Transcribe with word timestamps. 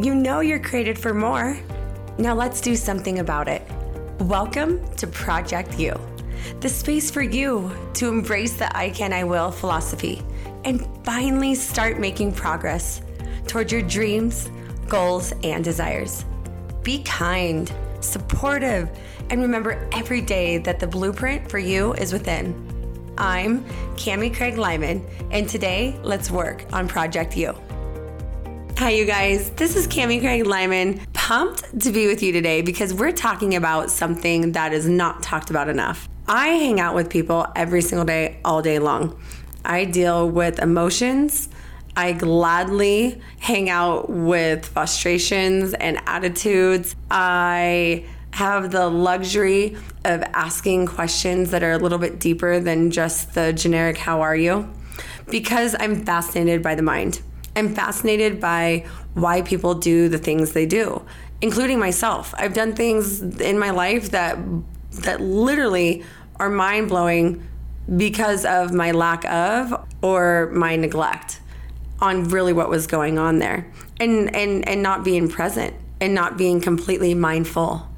You 0.00 0.14
know 0.14 0.38
you're 0.38 0.60
created 0.60 0.96
for 0.96 1.12
more. 1.12 1.58
Now 2.18 2.32
let's 2.32 2.60
do 2.60 2.76
something 2.76 3.18
about 3.18 3.48
it. 3.48 3.62
Welcome 4.20 4.88
to 4.94 5.08
Project 5.08 5.76
You, 5.76 6.00
the 6.60 6.68
space 6.68 7.10
for 7.10 7.20
you 7.20 7.72
to 7.94 8.06
embrace 8.06 8.52
the 8.52 8.74
I 8.76 8.90
can, 8.90 9.12
I 9.12 9.24
will 9.24 9.50
philosophy 9.50 10.22
and 10.62 10.86
finally 11.04 11.56
start 11.56 11.98
making 11.98 12.34
progress 12.34 13.02
toward 13.48 13.72
your 13.72 13.82
dreams, 13.82 14.48
goals, 14.86 15.32
and 15.42 15.64
desires. 15.64 16.24
Be 16.84 17.02
kind, 17.02 17.72
supportive, 17.98 18.88
and 19.30 19.42
remember 19.42 19.90
every 19.90 20.20
day 20.20 20.58
that 20.58 20.78
the 20.78 20.86
blueprint 20.86 21.50
for 21.50 21.58
you 21.58 21.94
is 21.94 22.12
within. 22.12 22.54
I'm 23.18 23.64
Cami 23.96 24.32
Craig 24.32 24.58
Lyman, 24.58 25.04
and 25.32 25.48
today 25.48 25.98
let's 26.04 26.30
work 26.30 26.64
on 26.72 26.86
Project 26.86 27.36
You. 27.36 27.52
Hi, 28.78 28.90
you 28.90 29.06
guys. 29.06 29.50
This 29.50 29.74
is 29.74 29.88
Cami 29.88 30.20
Craig 30.20 30.46
Lyman. 30.46 31.00
Pumped 31.12 31.80
to 31.80 31.90
be 31.90 32.06
with 32.06 32.22
you 32.22 32.30
today 32.30 32.62
because 32.62 32.94
we're 32.94 33.10
talking 33.10 33.56
about 33.56 33.90
something 33.90 34.52
that 34.52 34.72
is 34.72 34.86
not 34.88 35.20
talked 35.20 35.50
about 35.50 35.68
enough. 35.68 36.08
I 36.28 36.50
hang 36.50 36.78
out 36.78 36.94
with 36.94 37.10
people 37.10 37.48
every 37.56 37.82
single 37.82 38.04
day, 38.04 38.38
all 38.44 38.62
day 38.62 38.78
long. 38.78 39.20
I 39.64 39.84
deal 39.84 40.30
with 40.30 40.60
emotions. 40.60 41.48
I 41.96 42.12
gladly 42.12 43.20
hang 43.40 43.68
out 43.68 44.08
with 44.10 44.64
frustrations 44.64 45.74
and 45.74 46.00
attitudes. 46.06 46.94
I 47.10 48.04
have 48.30 48.70
the 48.70 48.88
luxury 48.88 49.76
of 50.04 50.22
asking 50.22 50.86
questions 50.86 51.50
that 51.50 51.64
are 51.64 51.72
a 51.72 51.78
little 51.78 51.98
bit 51.98 52.20
deeper 52.20 52.60
than 52.60 52.92
just 52.92 53.34
the 53.34 53.52
generic, 53.52 53.96
How 53.96 54.20
are 54.20 54.36
you? 54.36 54.72
Because 55.28 55.74
I'm 55.80 56.04
fascinated 56.04 56.62
by 56.62 56.76
the 56.76 56.82
mind. 56.82 57.22
I'm 57.58 57.74
fascinated 57.74 58.40
by 58.40 58.86
why 59.14 59.42
people 59.42 59.74
do 59.74 60.08
the 60.08 60.18
things 60.18 60.52
they 60.52 60.64
do, 60.64 61.04
including 61.40 61.80
myself. 61.80 62.32
I've 62.38 62.54
done 62.54 62.72
things 62.74 63.20
in 63.40 63.58
my 63.58 63.70
life 63.70 64.12
that 64.12 64.38
that 65.02 65.20
literally 65.20 66.04
are 66.36 66.48
mind 66.48 66.88
blowing 66.88 67.46
because 67.96 68.44
of 68.44 68.72
my 68.72 68.92
lack 68.92 69.24
of 69.24 69.86
or 70.02 70.50
my 70.52 70.76
neglect 70.76 71.40
on 72.00 72.24
really 72.28 72.52
what 72.52 72.68
was 72.68 72.86
going 72.86 73.18
on 73.18 73.40
there 73.40 73.70
and 73.98 74.34
and 74.36 74.66
and 74.68 74.82
not 74.82 75.04
being 75.04 75.28
present 75.28 75.74
and 76.00 76.14
not 76.14 76.36
being 76.36 76.60
completely 76.60 77.12
mindful 77.12 77.88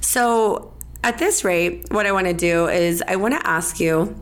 so 0.00 0.74
at 1.02 1.18
this 1.18 1.44
rate 1.44 1.86
what 1.90 2.04
i 2.04 2.12
want 2.12 2.26
to 2.26 2.34
do 2.34 2.68
is 2.68 3.02
i 3.08 3.16
want 3.16 3.32
to 3.32 3.46
ask 3.46 3.80
you 3.80 4.14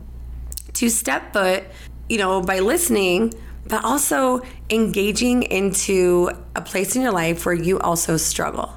to 0.73 0.89
step 0.89 1.33
foot 1.33 1.63
you 2.07 2.17
know 2.17 2.41
by 2.41 2.59
listening 2.59 3.33
but 3.67 3.83
also 3.83 4.41
engaging 4.69 5.43
into 5.43 6.31
a 6.55 6.61
place 6.61 6.95
in 6.95 7.01
your 7.01 7.11
life 7.11 7.45
where 7.45 7.55
you 7.55 7.79
also 7.79 8.17
struggle 8.17 8.73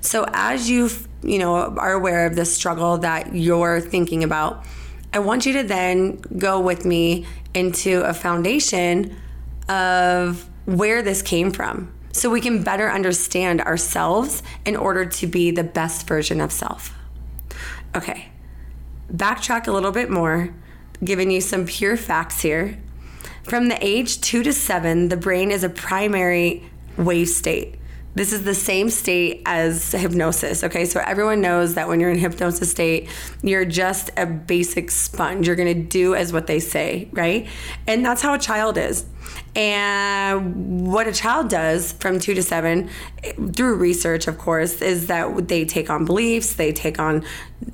so 0.00 0.24
as 0.32 0.68
you 0.68 0.88
you 1.22 1.38
know 1.38 1.54
are 1.54 1.92
aware 1.92 2.26
of 2.26 2.36
the 2.36 2.44
struggle 2.44 2.98
that 2.98 3.34
you're 3.34 3.80
thinking 3.80 4.22
about 4.22 4.64
I 5.12 5.20
want 5.20 5.46
you 5.46 5.54
to 5.54 5.62
then 5.62 6.16
go 6.36 6.60
with 6.60 6.84
me 6.84 7.26
into 7.54 8.02
a 8.02 8.12
foundation 8.12 9.16
of 9.68 10.48
where 10.66 11.02
this 11.02 11.22
came 11.22 11.50
from 11.50 11.92
so 12.12 12.28
we 12.28 12.40
can 12.40 12.62
better 12.62 12.90
understand 12.90 13.60
ourselves 13.60 14.42
in 14.64 14.76
order 14.76 15.04
to 15.06 15.26
be 15.26 15.50
the 15.50 15.64
best 15.64 16.06
version 16.06 16.40
of 16.40 16.52
self. 16.52 16.94
Okay, 17.94 18.28
backtrack 19.12 19.66
a 19.66 19.72
little 19.72 19.92
bit 19.92 20.10
more, 20.10 20.54
giving 21.02 21.30
you 21.30 21.40
some 21.40 21.64
pure 21.64 21.96
facts 21.96 22.42
here. 22.42 22.78
From 23.48 23.68
the 23.68 23.78
age 23.82 24.20
two 24.20 24.42
to 24.42 24.52
seven, 24.52 25.08
the 25.08 25.16
brain 25.16 25.50
is 25.50 25.64
a 25.64 25.70
primary 25.70 26.62
wave 26.98 27.30
state. 27.30 27.76
This 28.14 28.34
is 28.34 28.44
the 28.44 28.54
same 28.54 28.90
state 28.90 29.40
as 29.46 29.92
hypnosis. 29.92 30.62
Okay, 30.62 30.84
so 30.84 31.00
everyone 31.00 31.40
knows 31.40 31.72
that 31.72 31.88
when 31.88 31.98
you're 31.98 32.10
in 32.10 32.18
hypnosis 32.18 32.70
state, 32.70 33.08
you're 33.42 33.64
just 33.64 34.10
a 34.18 34.26
basic 34.26 34.90
sponge. 34.90 35.46
You're 35.46 35.56
gonna 35.56 35.72
do 35.72 36.14
as 36.14 36.30
what 36.30 36.46
they 36.46 36.58
say, 36.58 37.08
right? 37.12 37.46
And 37.86 38.04
that's 38.04 38.20
how 38.20 38.34
a 38.34 38.38
child 38.38 38.76
is. 38.76 39.06
And 39.54 40.86
what 40.86 41.06
a 41.06 41.12
child 41.12 41.48
does 41.48 41.92
from 41.92 42.20
two 42.20 42.34
to 42.34 42.42
seven, 42.42 42.90
through 43.54 43.76
research, 43.76 44.28
of 44.28 44.38
course, 44.38 44.80
is 44.80 45.08
that 45.08 45.48
they 45.48 45.64
take 45.64 45.90
on 45.90 46.04
beliefs, 46.04 46.54
they 46.54 46.72
take 46.72 46.98
on 46.98 47.24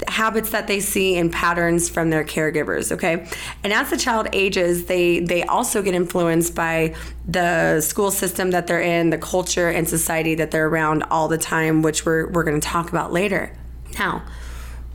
habits 0.08 0.50
that 0.50 0.66
they 0.66 0.80
see 0.80 1.16
and 1.16 1.30
patterns 1.32 1.88
from 1.88 2.10
their 2.10 2.24
caregivers. 2.24 2.90
Okay, 2.92 3.28
and 3.62 3.72
as 3.72 3.90
the 3.90 3.96
child 3.96 4.28
ages, 4.32 4.86
they 4.86 5.20
they 5.20 5.42
also 5.44 5.82
get 5.82 5.94
influenced 5.94 6.54
by 6.54 6.94
the 7.28 7.80
school 7.80 8.10
system 8.10 8.50
that 8.52 8.66
they're 8.66 8.80
in, 8.80 9.10
the 9.10 9.18
culture 9.18 9.68
and 9.68 9.88
society 9.88 10.34
that 10.36 10.50
they're 10.50 10.68
around 10.68 11.02
all 11.10 11.28
the 11.28 11.38
time, 11.38 11.82
which 11.82 12.06
we're 12.06 12.30
we're 12.30 12.44
going 12.44 12.60
to 12.60 12.66
talk 12.66 12.88
about 12.88 13.12
later. 13.12 13.52
Now, 13.98 14.24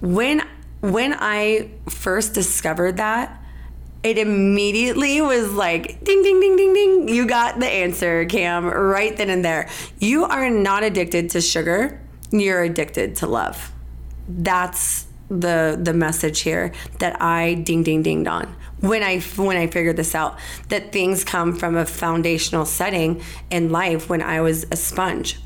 when 0.01 0.41
when 0.81 1.13
I 1.13 1.71
first 1.89 2.33
discovered 2.33 2.97
that 2.97 3.38
it 4.03 4.17
immediately 4.17 5.21
was 5.21 5.51
like 5.51 6.03
ding 6.03 6.23
ding 6.23 6.39
ding 6.39 6.55
ding 6.55 6.73
ding. 6.73 7.09
You 7.09 7.25
got 7.25 7.59
the 7.59 7.67
answer 7.67 8.25
cam 8.25 8.65
right 8.65 9.15
then 9.15 9.29
and 9.29 9.43
there. 9.43 9.69
You 9.99 10.25
are 10.25 10.49
not 10.49 10.83
addicted 10.83 11.29
to 11.31 11.41
sugar. 11.41 12.01
You're 12.31 12.63
addicted 12.63 13.15
to 13.17 13.27
love. 13.27 13.71
That's 14.27 15.07
the 15.29 15.79
the 15.79 15.93
message 15.93 16.39
here 16.39 16.73
that 16.97 17.21
i 17.21 17.53
ding 17.53 17.83
ding 17.83 18.01
dinged 18.01 18.27
on. 18.27 18.55
When 18.79 19.03
i 19.03 19.19
when 19.19 19.57
i 19.57 19.67
figured 19.67 19.97
this 19.97 20.15
out 20.15 20.39
that 20.69 20.91
things 20.91 21.23
come 21.23 21.55
from 21.55 21.75
a 21.75 21.85
foundational 21.85 22.65
setting 22.65 23.21
in 23.51 23.69
life 23.71 24.09
when 24.09 24.21
i 24.21 24.41
was 24.41 24.65
a 24.71 24.75
sponge. 24.75 25.39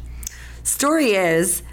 Story 0.63 1.12
is 1.12 1.63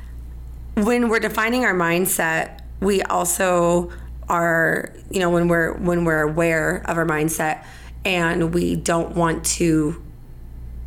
when 0.75 1.09
we're 1.09 1.21
defining 1.21 1.65
our 1.65 1.75
mindset 1.75 2.61
we 2.81 3.03
also 3.03 3.93
are 4.31 4.95
you 5.11 5.19
know 5.19 5.29
when 5.29 5.49
we're 5.49 5.75
when 5.75 6.05
we're 6.05 6.23
aware 6.23 6.83
of 6.87 6.97
our 6.97 7.05
mindset 7.05 7.65
and 8.05 8.55
we 8.55 8.77
don't 8.77 9.17
want 9.17 9.45
to 9.45 10.03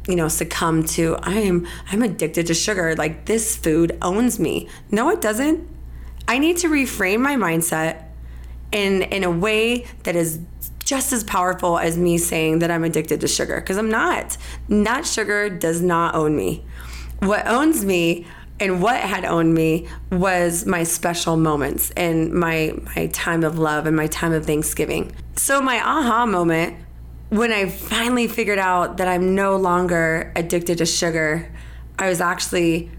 you 0.07 0.15
know 0.15 0.29
succumb 0.29 0.83
to 0.83 1.17
i 1.21 1.33
am 1.33 1.67
i'm 1.91 2.01
addicted 2.01 2.47
to 2.47 2.53
sugar. 2.53 2.95
Like 2.95 3.25
this 3.25 3.55
food 3.55 3.97
owns 4.01 4.39
me. 4.39 4.67
No 4.89 5.09
it 5.09 5.21
doesn't. 5.21 5.67
I 6.27 6.37
need 6.39 6.57
to 6.57 6.69
reframe 6.69 7.19
my 7.19 7.35
mindset 7.35 8.05
in 8.71 9.03
in 9.03 9.23
a 9.23 9.31
way 9.31 9.85
that 10.03 10.15
is 10.15 10.39
just 10.83 11.13
as 11.13 11.23
powerful 11.23 11.77
as 11.77 11.97
me 11.97 12.17
saying 12.17 12.59
that 12.59 12.69
i'm 12.69 12.83
addicted 12.83 13.21
to 13.21 13.27
sugar 13.27 13.59
because 13.59 13.77
i'm 13.77 13.91
not. 13.91 14.37
Not 14.69 15.05
sugar 15.05 15.49
does 15.49 15.81
not 15.81 16.15
own 16.15 16.35
me. 16.35 16.63
What 17.19 17.45
owns 17.45 17.83
me 17.83 18.25
and 18.59 18.81
what 18.81 18.99
had 18.99 19.25
owned 19.25 19.53
me 19.53 19.87
was 20.11 20.65
my 20.65 20.83
special 20.83 21.37
moments 21.37 21.91
and 21.91 22.31
my 22.33 22.73
my 22.95 23.07
time 23.07 23.43
of 23.43 23.57
love 23.57 23.85
and 23.85 23.95
my 23.95 24.07
time 24.07 24.31
of 24.31 24.45
thanksgiving. 24.45 25.15
So 25.35 25.61
my 25.61 25.79
aha 25.79 26.25
moment 26.25 26.77
when 27.33 27.51
i 27.51 27.67
finally 27.67 28.27
figured 28.27 28.59
out 28.59 28.97
that 28.97 29.07
i'm 29.07 29.33
no 29.33 29.55
longer 29.55 30.31
addicted 30.35 30.77
to 30.77 30.85
sugar 30.85 31.51
i 31.97 32.07
was 32.07 32.21
actually 32.21 32.91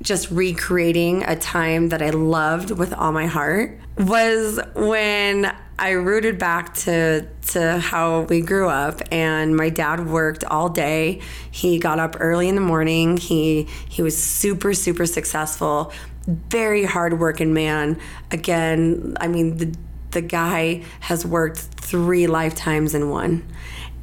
just 0.00 0.30
recreating 0.30 1.24
a 1.24 1.34
time 1.34 1.88
that 1.88 2.00
i 2.00 2.10
loved 2.10 2.70
with 2.70 2.92
all 2.92 3.10
my 3.10 3.26
heart 3.26 3.76
was 3.98 4.60
when 4.74 5.54
I 5.78 5.90
rooted 5.90 6.38
back 6.38 6.74
to 6.74 7.26
to 7.48 7.78
how 7.78 8.22
we 8.22 8.40
grew 8.40 8.68
up 8.68 9.02
and 9.10 9.56
my 9.56 9.68
dad 9.68 10.06
worked 10.08 10.44
all 10.44 10.68
day. 10.68 11.20
He 11.50 11.78
got 11.78 11.98
up 11.98 12.16
early 12.20 12.48
in 12.48 12.54
the 12.54 12.60
morning. 12.60 13.16
He 13.16 13.68
he 13.88 14.02
was 14.02 14.16
super 14.16 14.74
super 14.74 15.06
successful, 15.06 15.92
very 16.26 16.84
hard 16.84 17.18
working 17.18 17.52
man. 17.52 17.98
Again, 18.30 19.16
I 19.20 19.28
mean 19.28 19.56
the 19.56 19.74
the 20.12 20.22
guy 20.22 20.84
has 21.00 21.24
worked 21.24 21.58
3 21.58 22.26
lifetimes 22.26 22.94
in 22.94 23.10
one. 23.10 23.50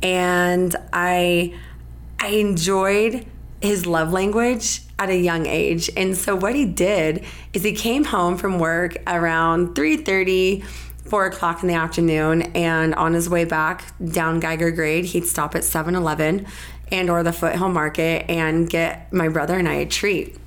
And 0.02 0.76
I 0.92 1.56
I 2.20 2.28
enjoyed 2.30 3.26
his 3.62 3.86
love 3.86 4.12
language 4.12 4.82
at 4.98 5.10
a 5.10 5.18
young 5.18 5.46
age. 5.46 5.90
And 5.96 6.16
so 6.18 6.36
what 6.36 6.56
he 6.56 6.66
did 6.66 7.24
is 7.54 7.64
he 7.64 7.74
came 7.74 8.06
home 8.06 8.38
from 8.38 8.60
work 8.60 8.98
around 9.08 9.76
3:30 9.76 10.64
four 11.06 11.26
o'clock 11.26 11.64
in 11.64 11.68
the 11.68 11.74
afternoon 11.74 12.44
and 12.54 12.94
on 12.94 13.14
his 13.14 13.28
way 13.28 13.44
back 13.44 13.84
down 14.12 14.40
Geiger 14.40 14.70
grade 14.70 15.06
he'd 15.06 15.26
stop 15.26 15.56
at 15.56 15.64
7-Eleven 15.64 16.46
and 16.92 17.10
or 17.10 17.24
the 17.24 17.34
foothill 17.34 17.70
market 17.70 18.30
and 18.30 18.70
get 18.70 19.12
my 19.12 19.28
brother 19.28 19.58
and 19.58 19.68
i 19.68 19.74
a 19.74 19.86
treat. 19.88 20.38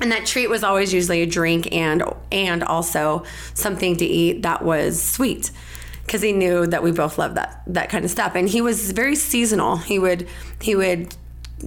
And 0.00 0.12
that 0.12 0.26
treat 0.26 0.48
was 0.48 0.62
always 0.62 0.94
usually 0.94 1.22
a 1.22 1.26
drink 1.26 1.72
and 1.72 2.02
and 2.32 2.62
also 2.62 3.24
something 3.52 3.96
to 3.96 4.04
eat 4.04 4.42
that 4.42 4.62
was 4.62 5.02
sweet 5.02 5.50
because 6.06 6.22
he 6.22 6.32
knew 6.32 6.66
that 6.66 6.82
we 6.82 6.90
both 6.90 7.18
loved 7.18 7.36
that 7.36 7.62
that 7.66 7.90
kind 7.90 8.04
of 8.04 8.10
stuff. 8.10 8.34
And 8.34 8.48
he 8.48 8.62
was 8.62 8.92
very 8.92 9.14
seasonal. 9.14 9.76
He 9.76 9.98
would 9.98 10.26
he 10.60 10.74
would 10.74 11.14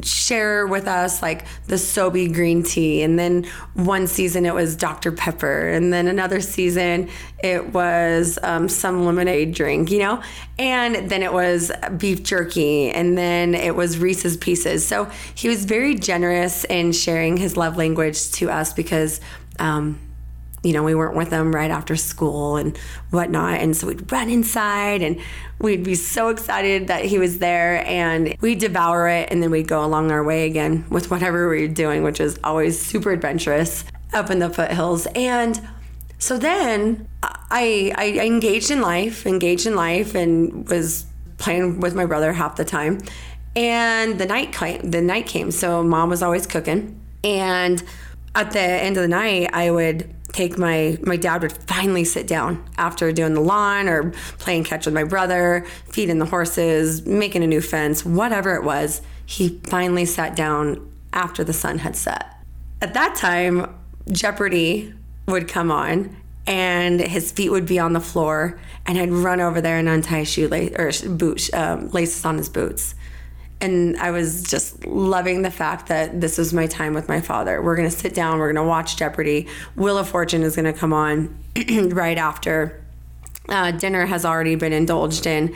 share 0.01 0.65
with 0.65 0.87
us 0.87 1.21
like 1.21 1.45
the 1.67 1.75
SoBe 1.75 2.33
green 2.33 2.63
tea. 2.63 3.01
And 3.03 3.19
then 3.19 3.45
one 3.73 4.07
season 4.07 4.45
it 4.45 4.53
was 4.53 4.75
Dr. 4.75 5.11
Pepper. 5.11 5.69
And 5.69 5.93
then 5.93 6.07
another 6.07 6.41
season 6.41 7.09
it 7.43 7.73
was 7.73 8.39
um, 8.41 8.69
some 8.69 9.05
lemonade 9.05 9.53
drink, 9.53 9.91
you 9.91 9.99
know? 9.99 10.21
And 10.57 11.09
then 11.09 11.21
it 11.21 11.33
was 11.33 11.71
beef 11.97 12.23
jerky. 12.23 12.89
And 12.89 13.17
then 13.17 13.53
it 13.53 13.75
was 13.75 13.99
Reese's 13.99 14.37
Pieces. 14.37 14.85
So 14.85 15.09
he 15.35 15.49
was 15.49 15.65
very 15.65 15.95
generous 15.95 16.63
in 16.65 16.91
sharing 16.91 17.37
his 17.37 17.57
love 17.57 17.77
language 17.77 18.31
to 18.33 18.49
us 18.49 18.73
because. 18.73 19.19
Um, 19.59 19.99
you 20.63 20.71
know, 20.71 20.81
we 20.81 20.95
weren't 20.95 21.15
with 21.15 21.29
them 21.29 21.53
right 21.53 21.69
after 21.69 21.95
school 21.95 22.55
and 22.55 22.77
whatnot. 23.11 23.59
And 23.59 23.75
so 23.75 23.87
we'd 23.87 24.09
run 24.11 24.29
inside 24.29 25.01
and 25.01 25.19
we'd 25.59 25.83
be 25.83 25.95
so 25.95 26.29
excited 26.29 26.87
that 26.87 27.03
he 27.05 27.19
was 27.19 27.39
there 27.39 27.85
and 27.85 28.35
we'd 28.39 28.59
devour 28.59 29.09
it 29.09 29.29
and 29.29 29.43
then 29.43 29.51
we'd 29.51 29.67
go 29.67 29.83
along 29.83 30.11
our 30.11 30.23
way 30.23 30.45
again 30.45 30.85
with 30.89 31.11
whatever 31.11 31.49
we 31.49 31.61
were 31.61 31.67
doing, 31.67 32.03
which 32.03 32.21
is 32.21 32.39
always 32.43 32.81
super 32.81 33.11
adventurous 33.11 33.83
up 34.13 34.29
in 34.29 34.39
the 34.39 34.49
foothills. 34.49 35.05
And 35.15 35.61
so 36.17 36.37
then 36.37 37.09
I, 37.51 37.93
I 37.97 38.25
engaged 38.25 38.71
in 38.71 38.79
life, 38.79 39.25
engaged 39.25 39.65
in 39.65 39.75
life 39.75 40.15
and 40.15 40.67
was 40.69 41.05
playing 41.37 41.81
with 41.81 41.93
my 41.93 42.05
brother 42.05 42.31
half 42.31 42.55
the 42.55 42.63
time. 42.63 42.99
And 43.55 44.17
the 44.17 44.25
night 44.25 44.53
came, 44.53 44.91
the 44.91 45.01
night 45.01 45.27
came. 45.27 45.51
So 45.51 45.83
mom 45.83 46.09
was 46.09 46.23
always 46.23 46.47
cooking. 46.47 46.99
And 47.23 47.83
at 48.35 48.51
the 48.51 48.61
end 48.61 48.97
of 48.97 49.03
the 49.03 49.09
night, 49.09 49.49
I 49.53 49.69
would 49.69 50.13
take 50.33 50.57
my 50.57 50.97
my 51.03 51.15
dad 51.15 51.41
would 51.43 51.53
finally 51.53 52.03
sit 52.03 52.27
down 52.27 52.63
after 52.77 53.11
doing 53.11 53.33
the 53.33 53.41
lawn 53.41 53.87
or 53.87 54.11
playing 54.39 54.65
catch 54.65 54.85
with 54.85 54.93
my 54.93 55.03
brother, 55.03 55.65
feeding 55.85 56.19
the 56.19 56.25
horses, 56.25 57.05
making 57.05 57.43
a 57.43 57.47
new 57.47 57.61
fence, 57.61 58.05
whatever 58.05 58.55
it 58.55 58.63
was. 58.63 59.01
He 59.25 59.61
finally 59.63 60.05
sat 60.05 60.35
down 60.35 60.91
after 61.13 61.43
the 61.43 61.53
sun 61.53 61.79
had 61.79 61.95
set. 61.95 62.25
At 62.81 62.93
that 62.95 63.15
time, 63.15 63.73
Jeopardy 64.11 64.93
would 65.27 65.47
come 65.47 65.71
on 65.71 66.17
and 66.45 66.99
his 66.99 67.31
feet 67.31 67.49
would 67.49 67.65
be 67.65 67.79
on 67.79 67.93
the 67.93 68.01
floor 68.01 68.59
and 68.85 68.97
I'd 68.97 69.11
run 69.11 69.39
over 69.39 69.61
there 69.61 69.77
and 69.77 69.87
untie 69.87 70.23
shoelace 70.23 70.73
or 70.77 71.09
boot 71.09 71.53
um, 71.53 71.89
laces 71.89 72.25
on 72.25 72.37
his 72.37 72.49
boots 72.49 72.95
and 73.63 73.97
I 73.97 74.11
was 74.11 74.43
just 74.43 74.85
loving 74.85 75.41
the 75.41 75.49
fact 75.49 75.87
that 75.87 76.19
this 76.19 76.37
was 76.37 76.53
my 76.53 76.67
time 76.67 76.93
with 76.93 77.07
my 77.07 77.21
father. 77.21 77.61
We're 77.61 77.77
going 77.77 77.89
to 77.89 77.95
sit 77.95 78.13
down, 78.13 78.39
we're 78.39 78.51
going 78.51 78.63
to 78.63 78.69
watch 78.69 78.97
Jeopardy. 78.97 79.47
Wheel 79.75 79.97
of 79.97 80.09
Fortune 80.09 80.43
is 80.43 80.55
going 80.57 80.71
to 80.71 80.77
come 80.77 80.91
on 80.91 81.35
right 81.89 82.17
after. 82.17 82.83
Uh, 83.47 83.71
dinner 83.71 84.05
has 84.05 84.25
already 84.25 84.55
been 84.55 84.71
indulged 84.71 85.25
in 85.25 85.53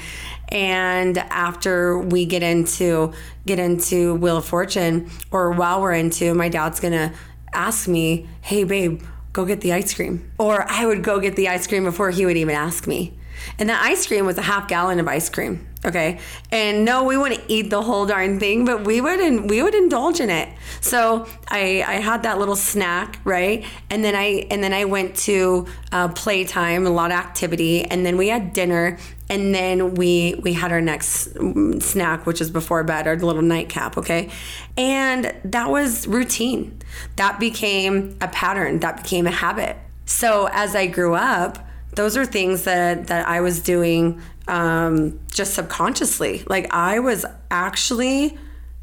and 0.50 1.18
after 1.18 2.00
we 2.00 2.26
get 2.26 2.44
into 2.44 3.14
get 3.46 3.60
into 3.60 4.16
wheel 4.16 4.38
of 4.38 4.46
fortune 4.46 5.10
or 5.32 5.52
while 5.52 5.82
we're 5.82 5.94
into 5.94 6.34
my 6.34 6.50
dad's 6.50 6.82
gonna 6.82 7.14
ask 7.54 7.88
me 7.88 8.28
hey 8.42 8.66
babe 8.66 9.02
go 9.32 9.46
get 9.46 9.62
the 9.62 9.72
ice 9.72 9.94
cream 9.94 10.30
or 10.38 10.70
i 10.70 10.86
would 10.86 11.02
go 11.02 11.20
get 11.20 11.36
the 11.36 11.48
ice 11.48 11.66
cream 11.66 11.86
before 11.86 12.10
he 12.10 12.26
would 12.26 12.38
even 12.38 12.56
ask 12.56 12.88
me 12.88 13.18
and 13.58 13.70
that 13.70 13.82
ice 13.82 14.06
cream 14.06 14.26
was 14.26 14.38
a 14.38 14.42
half 14.42 14.68
gallon 14.68 15.00
of 15.00 15.08
ice 15.08 15.30
cream 15.30 15.67
Okay. 15.86 16.20
And 16.52 16.86
no, 16.86 17.04
we 17.04 17.18
wouldn't 17.18 17.44
eat 17.48 17.70
the 17.70 17.82
whole 17.82 18.06
darn 18.06 18.40
thing, 18.40 18.66
but 18.66 18.84
we 18.84 19.00
would 19.00 19.20
and 19.20 19.50
we 19.50 19.62
would 19.62 19.76
indulge 19.76 20.20
in 20.20 20.30
it. 20.30 20.50
So 20.82 21.28
I 21.50 21.84
I 21.88 21.96
had 21.96 22.24
that 22.24 22.40
little 22.40 22.56
snack, 22.56 23.20
right? 23.24 23.64
And 23.90 24.04
then 24.04 24.16
I 24.16 24.48
and 24.50 24.64
then 24.64 24.74
I 24.74 24.86
went 24.86 25.16
to 25.18 25.68
uh, 25.92 26.08
playtime, 26.10 26.88
a 26.88 26.90
lot 26.90 27.12
of 27.12 27.18
activity, 27.18 27.84
and 27.84 28.06
then 28.06 28.18
we 28.18 28.30
had 28.30 28.54
dinner, 28.54 28.98
and 29.30 29.54
then 29.54 29.94
we 29.94 30.40
we 30.42 30.54
had 30.54 30.72
our 30.72 30.82
next 30.82 31.38
snack, 31.80 32.26
which 32.26 32.42
is 32.42 32.50
before 32.50 32.84
bed, 32.84 33.08
our 33.08 33.16
little 33.16 33.44
nightcap. 33.44 33.98
Okay, 34.00 34.32
and 34.78 35.34
that 35.46 35.70
was 35.70 36.08
routine. 36.08 36.80
That 37.18 37.40
became 37.40 38.18
a 38.20 38.28
pattern. 38.28 38.80
That 38.80 39.04
became 39.04 39.28
a 39.28 39.32
habit. 39.32 39.78
So 40.06 40.50
as 40.52 40.76
I 40.76 40.88
grew 40.88 41.14
up, 41.14 41.67
those 41.96 42.18
are 42.18 42.26
things 42.26 42.64
that 42.64 43.08
that 43.08 43.28
I 43.28 43.42
was 43.42 43.60
doing 43.62 44.22
um, 44.48 45.20
just 45.32 45.54
subconsciously. 45.54 46.44
Like 46.48 46.74
I 46.74 47.00
was 47.00 47.26
actually 47.52 48.38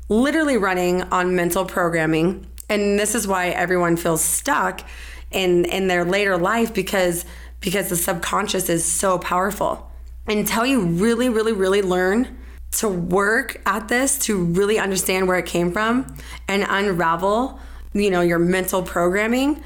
literally 0.09 0.57
running 0.57 1.03
on 1.05 1.35
mental 1.35 1.65
programming. 1.65 2.47
And 2.69 2.99
this 2.99 3.15
is 3.15 3.27
why 3.27 3.49
everyone 3.49 3.97
feels 3.97 4.23
stuck 4.23 4.87
in 5.31 5.65
in 5.67 5.89
their 5.89 6.05
later 6.05 6.37
life 6.37 6.73
because 6.73 7.25
because 7.61 7.89
the 7.89 7.97
subconscious 7.97 8.69
is 8.69 8.85
so 8.85 9.19
powerful. 9.19 9.91
Until 10.27 10.65
you 10.65 10.81
really, 10.81 11.29
really, 11.29 11.53
really 11.53 11.83
learn 11.83 12.39
to 12.73 12.89
work 12.89 13.61
at 13.67 13.89
this, 13.89 14.19
to 14.19 14.43
really 14.43 14.79
understand 14.79 15.29
where 15.29 15.39
it 15.39 15.47
came 15.47 15.71
from 15.73 16.15
and 16.49 16.65
unravel, 16.69 17.59
you 17.93 18.11
know, 18.11 18.21
your 18.21 18.39
mental 18.39 18.83
programming, 18.83 19.63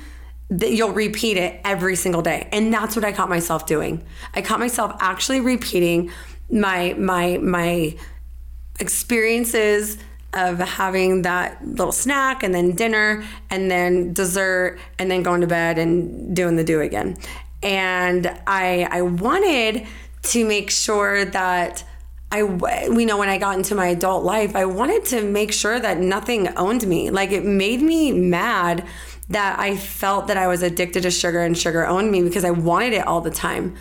that 0.50 0.72
you'll 0.72 0.92
repeat 0.92 1.36
it 1.36 1.60
every 1.64 1.94
single 1.94 2.22
day. 2.22 2.48
And 2.52 2.72
that's 2.72 2.96
what 2.96 3.04
I 3.04 3.12
caught 3.12 3.28
myself 3.28 3.66
doing. 3.66 4.02
I 4.34 4.42
caught 4.42 4.60
myself 4.60 4.96
actually 5.00 5.40
repeating 5.40 6.10
my 6.50 6.94
my 6.94 7.38
my 7.38 7.96
experiences 8.80 9.98
of 10.32 10.58
having 10.58 11.22
that 11.22 11.66
little 11.66 11.92
snack 11.92 12.42
and 12.42 12.54
then 12.54 12.72
dinner 12.74 13.24
and 13.50 13.70
then 13.70 14.12
dessert 14.12 14.78
and 14.98 15.10
then 15.10 15.22
going 15.22 15.40
to 15.40 15.46
bed 15.46 15.78
and 15.78 16.34
doing 16.34 16.56
the 16.56 16.64
do 16.64 16.80
again. 16.80 17.16
And 17.62 18.26
I 18.46 18.88
I 18.90 19.02
wanted 19.02 19.86
to 20.22 20.44
make 20.44 20.70
sure 20.70 21.24
that 21.24 21.84
I, 22.30 22.42
we 22.42 23.06
know, 23.06 23.16
when 23.16 23.30
I 23.30 23.38
got 23.38 23.56
into 23.56 23.74
my 23.74 23.86
adult 23.86 24.22
life, 24.22 24.54
I 24.54 24.66
wanted 24.66 25.04
to 25.06 25.22
make 25.22 25.52
sure 25.52 25.80
that 25.80 25.98
nothing 25.98 26.48
owned 26.56 26.86
me. 26.86 27.10
Like 27.10 27.32
it 27.32 27.44
made 27.44 27.80
me 27.80 28.12
mad 28.12 28.86
that 29.30 29.58
I 29.58 29.76
felt 29.76 30.26
that 30.26 30.36
I 30.36 30.46
was 30.46 30.62
addicted 30.62 31.02
to 31.02 31.10
sugar 31.10 31.40
and 31.40 31.56
sugar 31.56 31.86
owned 31.86 32.10
me 32.10 32.22
because 32.22 32.44
I 32.44 32.50
wanted 32.50 32.94
it 32.94 33.06
all 33.06 33.20
the 33.20 33.30
time. 33.30 33.76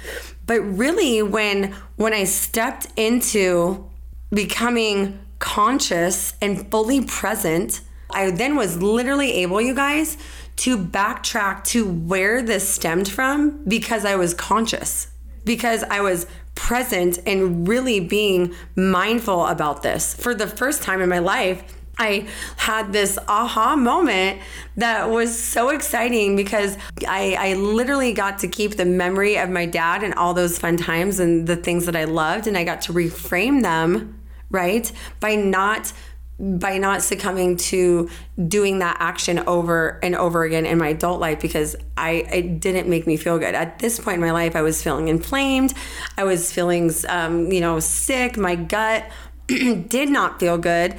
But 0.45 0.61
really 0.61 1.21
when 1.21 1.73
when 1.97 2.13
I 2.13 2.23
stepped 2.23 2.87
into 2.95 3.89
becoming 4.31 5.19
conscious 5.39 6.33
and 6.41 6.69
fully 6.69 7.03
present, 7.03 7.81
I 8.09 8.31
then 8.31 8.55
was 8.55 8.81
literally 8.81 9.31
able, 9.33 9.61
you 9.61 9.75
guys, 9.75 10.17
to 10.57 10.77
backtrack 10.77 11.63
to 11.65 11.87
where 11.87 12.41
this 12.41 12.67
stemmed 12.67 13.07
from 13.07 13.63
because 13.65 14.05
I 14.05 14.15
was 14.15 14.33
conscious, 14.33 15.07
because 15.43 15.83
I 15.83 16.01
was 16.01 16.25
present 16.57 17.19
and 17.25 17.67
really 17.67 17.99
being 18.01 18.53
mindful 18.75 19.45
about 19.45 19.83
this. 19.83 20.13
For 20.13 20.35
the 20.35 20.47
first 20.47 20.81
time 20.81 21.01
in 21.01 21.07
my 21.07 21.19
life, 21.19 21.63
I 21.99 22.27
had 22.57 22.93
this 22.93 23.17
aha 23.27 23.75
moment 23.75 24.39
that 24.75 25.09
was 25.09 25.37
so 25.37 25.69
exciting 25.69 26.35
because 26.35 26.77
I, 27.07 27.35
I 27.39 27.53
literally 27.53 28.13
got 28.13 28.39
to 28.39 28.47
keep 28.47 28.75
the 28.75 28.85
memory 28.85 29.37
of 29.37 29.49
my 29.49 29.65
dad 29.65 30.03
and 30.03 30.13
all 30.13 30.33
those 30.33 30.59
fun 30.59 30.77
times 30.77 31.19
and 31.19 31.47
the 31.47 31.55
things 31.55 31.85
that 31.85 31.95
I 31.95 32.03
loved, 32.03 32.45
and 32.45 32.57
I 32.57 32.63
got 32.63 32.81
to 32.81 32.93
reframe 32.93 33.63
them, 33.63 34.19
right? 34.51 34.91
By 35.19 35.35
not 35.35 35.91
by 36.39 36.77
not 36.77 37.01
succumbing 37.01 37.57
to 37.57 38.09
doing 38.47 38.79
that 38.79 38.97
action 38.99 39.39
over 39.47 39.99
and 40.03 40.15
over 40.15 40.43
again 40.43 40.65
in 40.65 40.77
my 40.77 40.89
adult 40.89 41.19
life 41.19 41.41
because 41.41 41.75
I 41.97 42.27
it 42.31 42.59
didn't 42.59 42.87
make 42.87 43.07
me 43.07 43.17
feel 43.17 43.39
good. 43.39 43.55
At 43.55 43.79
this 43.79 43.99
point 43.99 44.15
in 44.15 44.21
my 44.21 44.31
life, 44.31 44.55
I 44.55 44.61
was 44.61 44.81
feeling 44.83 45.07
inflamed. 45.07 45.73
I 46.17 46.23
was 46.25 46.51
feeling, 46.51 46.91
um, 47.09 47.51
you 47.51 47.61
know, 47.61 47.79
sick. 47.79 48.37
My 48.37 48.55
gut 48.55 49.09
did 49.47 50.09
not 50.09 50.39
feel 50.39 50.57
good 50.57 50.95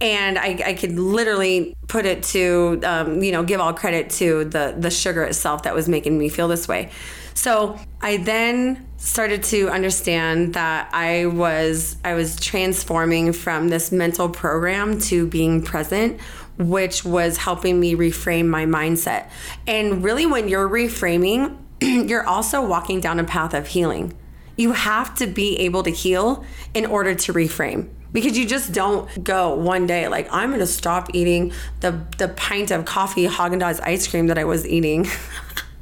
and 0.00 0.38
I, 0.38 0.62
I 0.64 0.74
could 0.74 0.98
literally 0.98 1.74
put 1.88 2.06
it 2.06 2.22
to 2.24 2.80
um, 2.84 3.22
you 3.22 3.32
know 3.32 3.42
give 3.42 3.60
all 3.60 3.72
credit 3.72 4.10
to 4.10 4.44
the 4.44 4.74
the 4.78 4.90
sugar 4.90 5.24
itself 5.24 5.64
that 5.64 5.74
was 5.74 5.88
making 5.88 6.16
me 6.18 6.28
feel 6.28 6.48
this 6.48 6.68
way 6.68 6.90
so 7.38 7.78
i 8.00 8.16
then 8.16 8.84
started 8.96 9.44
to 9.44 9.70
understand 9.70 10.54
that 10.54 10.88
i 10.92 11.24
was 11.26 11.96
i 12.04 12.12
was 12.12 12.34
transforming 12.40 13.32
from 13.32 13.68
this 13.68 13.92
mental 13.92 14.28
program 14.28 14.98
to 14.98 15.26
being 15.26 15.62
present 15.62 16.20
which 16.58 17.04
was 17.04 17.36
helping 17.36 17.78
me 17.78 17.94
reframe 17.94 18.48
my 18.48 18.66
mindset 18.66 19.30
and 19.68 20.02
really 20.02 20.26
when 20.26 20.48
you're 20.48 20.68
reframing 20.68 21.56
you're 21.80 22.26
also 22.26 22.66
walking 22.66 23.00
down 23.00 23.20
a 23.20 23.24
path 23.24 23.54
of 23.54 23.68
healing 23.68 24.12
you 24.56 24.72
have 24.72 25.14
to 25.14 25.28
be 25.28 25.56
able 25.58 25.84
to 25.84 25.90
heal 25.90 26.44
in 26.74 26.84
order 26.86 27.14
to 27.14 27.32
reframe 27.32 27.88
because 28.10 28.36
you 28.36 28.46
just 28.46 28.72
don't 28.72 29.22
go 29.22 29.54
one 29.54 29.86
day 29.86 30.08
like 30.08 30.26
I'm 30.32 30.48
going 30.48 30.58
to 30.58 30.66
stop 30.66 31.14
eating 31.14 31.52
the 31.80 32.04
the 32.16 32.28
pint 32.28 32.72
of 32.72 32.84
coffee 32.84 33.28
Haagen-Dazs 33.28 33.80
ice 33.82 34.08
cream 34.08 34.26
that 34.26 34.38
I 34.38 34.44
was 34.44 34.66
eating. 34.66 35.06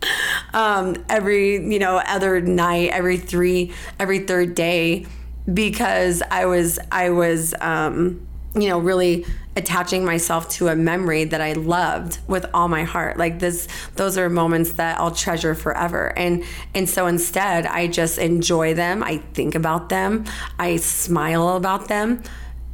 um, 0.54 0.96
every 1.08 1.54
you 1.54 1.78
know 1.78 1.96
other 1.96 2.40
night, 2.40 2.90
every 2.90 3.16
three, 3.16 3.72
every 3.98 4.20
third 4.20 4.54
day, 4.54 5.06
because 5.52 6.22
I 6.30 6.46
was 6.46 6.78
I 6.90 7.10
was 7.10 7.54
um, 7.60 8.26
you 8.54 8.68
know 8.68 8.78
really 8.78 9.26
attaching 9.56 10.04
myself 10.04 10.50
to 10.50 10.68
a 10.68 10.76
memory 10.76 11.24
that 11.24 11.40
I 11.40 11.54
loved 11.54 12.18
with 12.28 12.46
all 12.52 12.68
my 12.68 12.84
heart. 12.84 13.16
Like 13.16 13.38
this 13.38 13.68
those 13.94 14.18
are 14.18 14.28
moments 14.28 14.72
that 14.72 15.00
I'll 15.00 15.10
treasure 15.10 15.54
forever. 15.54 16.12
And 16.16 16.44
and 16.74 16.88
so 16.88 17.06
instead 17.06 17.66
I 17.66 17.86
just 17.86 18.18
enjoy 18.18 18.74
them. 18.74 19.02
I 19.02 19.18
think 19.34 19.54
about 19.54 19.88
them. 19.88 20.24
I 20.58 20.76
smile 20.76 21.56
about 21.56 21.88
them 21.88 22.22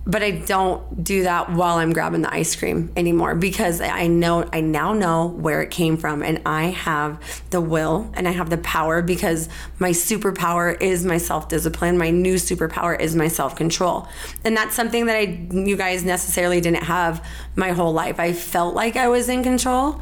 but 0.04 0.23
I 0.23 0.32
don't 0.32 1.04
do 1.04 1.23
that 1.23 1.52
while 1.52 1.76
I'm 1.76 1.92
grabbing 1.92 2.23
the 2.23 2.35
ice 2.35 2.56
cream 2.56 2.92
anymore 2.97 3.37
because 3.37 3.80
I 3.80 4.09
know 4.09 4.49
I 4.52 4.61
now 4.61 4.92
know 4.92 5.28
where 5.28 5.62
it 5.62 5.71
came 5.71 5.97
from 5.97 6.23
and 6.23 6.42
I 6.44 6.64
have 6.64 7.21
the 7.50 7.61
will 7.61 8.11
and 8.14 8.26
I 8.26 8.32
have 8.32 8.50
the 8.50 8.59
power 8.59 9.00
because 9.00 9.49
my 9.78 9.90
superpower 9.90 10.80
is 10.80 11.04
my 11.04 11.18
self-discipline. 11.18 11.99
My 11.99 12.11
new 12.11 12.35
superpower 12.35 12.99
is 13.00 13.14
my 13.14 13.28
self-control. 13.28 14.09
And 14.44 14.56
that's 14.56 14.75
something 14.75 15.06
that 15.06 15.16
I 15.16 15.47
you 15.52 15.76
guys 15.76 16.04
necessarily 16.04 16.61
didn't 16.61 16.85
have 16.85 17.25
my 17.54 17.71
whole 17.71 17.92
life. 17.92 18.18
I 18.18 18.32
felt 18.32 18.75
like 18.75 18.97
I 18.97 19.06
was 19.06 19.28
in 19.28 19.44
control, 19.44 20.00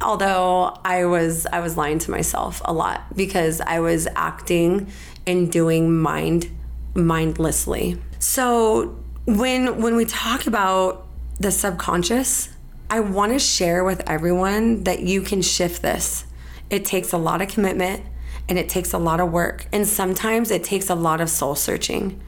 although 0.00 0.78
I 0.84 1.06
was 1.06 1.46
I 1.46 1.58
was 1.58 1.76
lying 1.76 1.98
to 2.00 2.12
myself 2.12 2.62
a 2.64 2.72
lot 2.72 3.16
because 3.16 3.60
I 3.60 3.80
was 3.80 4.06
acting 4.14 4.92
and 5.26 5.50
doing 5.50 5.92
mind 5.92 6.48
mindlessly. 6.94 7.98
So 8.24 8.96
when 9.26 9.82
when 9.82 9.96
we 9.96 10.06
talk 10.06 10.46
about 10.46 11.06
the 11.38 11.50
subconscious, 11.50 12.48
I 12.88 13.00
want 13.00 13.34
to 13.34 13.38
share 13.38 13.84
with 13.84 14.02
everyone 14.08 14.84
that 14.84 15.00
you 15.00 15.20
can 15.20 15.42
shift 15.42 15.82
this. 15.82 16.24
It 16.70 16.86
takes 16.86 17.12
a 17.12 17.18
lot 17.18 17.42
of 17.42 17.48
commitment 17.48 18.02
and 18.48 18.58
it 18.58 18.70
takes 18.70 18.94
a 18.94 18.98
lot 18.98 19.20
of 19.20 19.30
work 19.30 19.66
and 19.72 19.86
sometimes 19.86 20.50
it 20.50 20.64
takes 20.64 20.88
a 20.88 20.94
lot 20.94 21.20
of 21.20 21.28
soul 21.28 21.54
searching. 21.54 22.18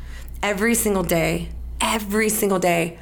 Every 0.42 0.74
single 0.74 1.02
day, 1.02 1.48
every 1.80 2.28
single 2.28 2.58
day, 2.58 2.98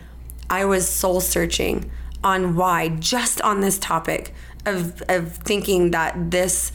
I 0.49 0.65
was 0.65 0.89
soul 0.89 1.21
searching 1.21 1.91
on 2.23 2.55
why 2.55 2.91
just 2.91 3.43
on 3.43 3.61
this 3.61 3.77
topic 3.77 4.33
of 4.67 5.03
of 5.09 5.33
thinking 5.39 5.91
that 5.91 6.31
this 6.31 6.71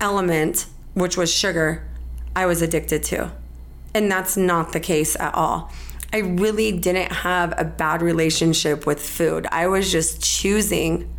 element 0.00 0.66
which 0.94 1.16
was 1.16 1.30
sugar 1.30 1.88
I 2.36 2.46
was 2.46 2.62
addicted 2.62 3.02
to. 3.10 3.32
And 3.96 4.12
that's 4.12 4.36
not 4.36 4.74
the 4.74 4.80
case 4.80 5.16
at 5.18 5.34
all. 5.34 5.72
I 6.12 6.18
really 6.18 6.70
didn't 6.70 7.12
have 7.12 7.54
a 7.56 7.64
bad 7.64 8.02
relationship 8.02 8.84
with 8.84 9.00
food. 9.00 9.46
I 9.50 9.68
was 9.68 9.90
just 9.90 10.22
choosing 10.22 11.10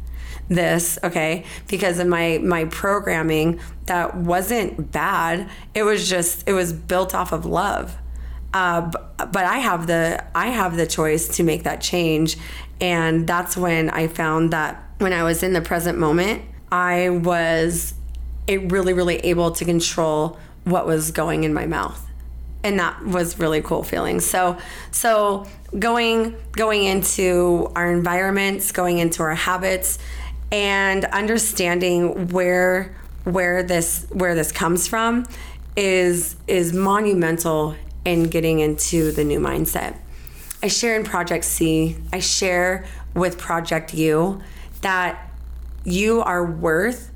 this, 0.48 1.00
okay, 1.04 1.44
because 1.68 1.98
of 1.98 2.06
my 2.06 2.38
my 2.38 2.66
programming 2.66 3.60
that 3.88 4.16
wasn't 4.16 4.92
bad. 4.92 5.50
It 5.74 5.82
was 5.82 6.08
just 6.08 6.48
it 6.48 6.54
was 6.54 6.72
built 6.72 7.16
off 7.16 7.32
of 7.32 7.48
love. 7.48 7.98
Uh, 8.54 8.82
but, 8.82 9.32
but 9.32 9.46
I 9.46 9.58
have 9.58 9.88
the 9.88 10.24
I 10.36 10.50
have 10.50 10.78
the 10.78 10.86
choice 10.86 11.28
to 11.38 11.44
make 11.44 11.64
that 11.64 11.82
change, 11.82 12.38
and 12.80 13.26
that's 13.26 13.58
when 13.58 13.90
I 13.90 14.06
found 14.06 14.54
that 14.54 14.84
when 15.00 15.14
I 15.14 15.24
was 15.24 15.42
in 15.42 15.54
the 15.54 15.62
present 15.62 15.98
moment, 15.98 16.44
I 16.72 17.10
was 17.10 17.96
it 18.46 18.72
really 18.72 18.94
really 18.94 19.18
able 19.18 19.50
to 19.54 19.66
control 19.66 20.38
what 20.64 20.86
was 20.86 21.10
going 21.10 21.44
in 21.44 21.56
my 21.56 21.66
mouth 21.66 22.07
and 22.64 22.80
that 22.80 23.04
was 23.06 23.40
really 23.40 23.62
cool 23.62 23.84
feeling. 23.84 24.20
So 24.20 24.58
so 24.92 25.46
going 25.78 26.36
going 26.54 26.84
into 26.84 27.72
our 27.76 27.92
environments, 27.92 28.72
going 28.72 28.98
into 28.98 29.24
our 29.24 29.36
habits 29.36 30.00
and 30.52 31.06
understanding 31.06 32.30
where 32.30 32.96
where 33.24 33.64
this 33.64 34.08
where 34.12 34.36
this 34.36 34.52
comes 34.52 34.88
from 34.88 35.26
is 35.76 36.36
is 36.48 36.74
monumental 36.74 37.76
in 38.06 38.24
getting 38.30 38.60
into 38.60 39.12
the 39.12 39.24
new 39.24 39.40
mindset. 39.40 39.98
I 40.64 40.70
share 40.70 40.96
in 40.96 41.04
Project 41.04 41.46
C, 41.46 41.98
I 42.12 42.20
share 42.20 42.86
with 43.14 43.38
Project 43.38 43.94
You 43.94 44.42
that 44.82 45.32
you 45.84 46.22
are 46.22 46.44
worth 46.44 47.12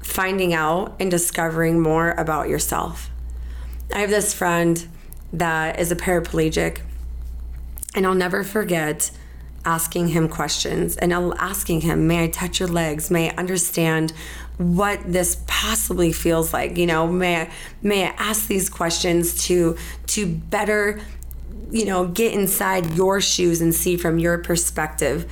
finding 0.00 0.52
out 0.52 0.96
and 0.98 1.10
discovering 1.10 1.80
more 1.80 2.10
about 2.12 2.48
yourself. 2.48 3.11
I 3.92 4.00
have 4.00 4.10
this 4.10 4.32
friend 4.32 4.86
that 5.32 5.78
is 5.78 5.92
a 5.92 5.96
paraplegic, 5.96 6.80
and 7.94 8.06
I'll 8.06 8.14
never 8.14 8.42
forget 8.42 9.10
asking 9.64 10.08
him 10.08 10.28
questions 10.28 10.96
and 10.96 11.12
asking 11.12 11.82
him, 11.82 12.06
May 12.06 12.24
I 12.24 12.28
touch 12.28 12.58
your 12.58 12.68
legs? 12.68 13.10
May 13.10 13.30
I 13.30 13.34
understand 13.36 14.12
what 14.58 15.00
this 15.04 15.42
possibly 15.46 16.12
feels 16.12 16.52
like? 16.52 16.76
You 16.78 16.86
know, 16.86 17.06
may 17.06 17.42
I 17.42 17.50
may 17.82 18.06
I 18.06 18.14
ask 18.18 18.46
these 18.46 18.68
questions 18.68 19.46
to 19.46 19.76
to 20.08 20.26
better, 20.26 21.00
you 21.70 21.84
know, 21.84 22.06
get 22.06 22.32
inside 22.34 22.94
your 22.94 23.20
shoes 23.20 23.60
and 23.60 23.74
see 23.74 23.96
from 23.96 24.18
your 24.18 24.38
perspective 24.38 25.30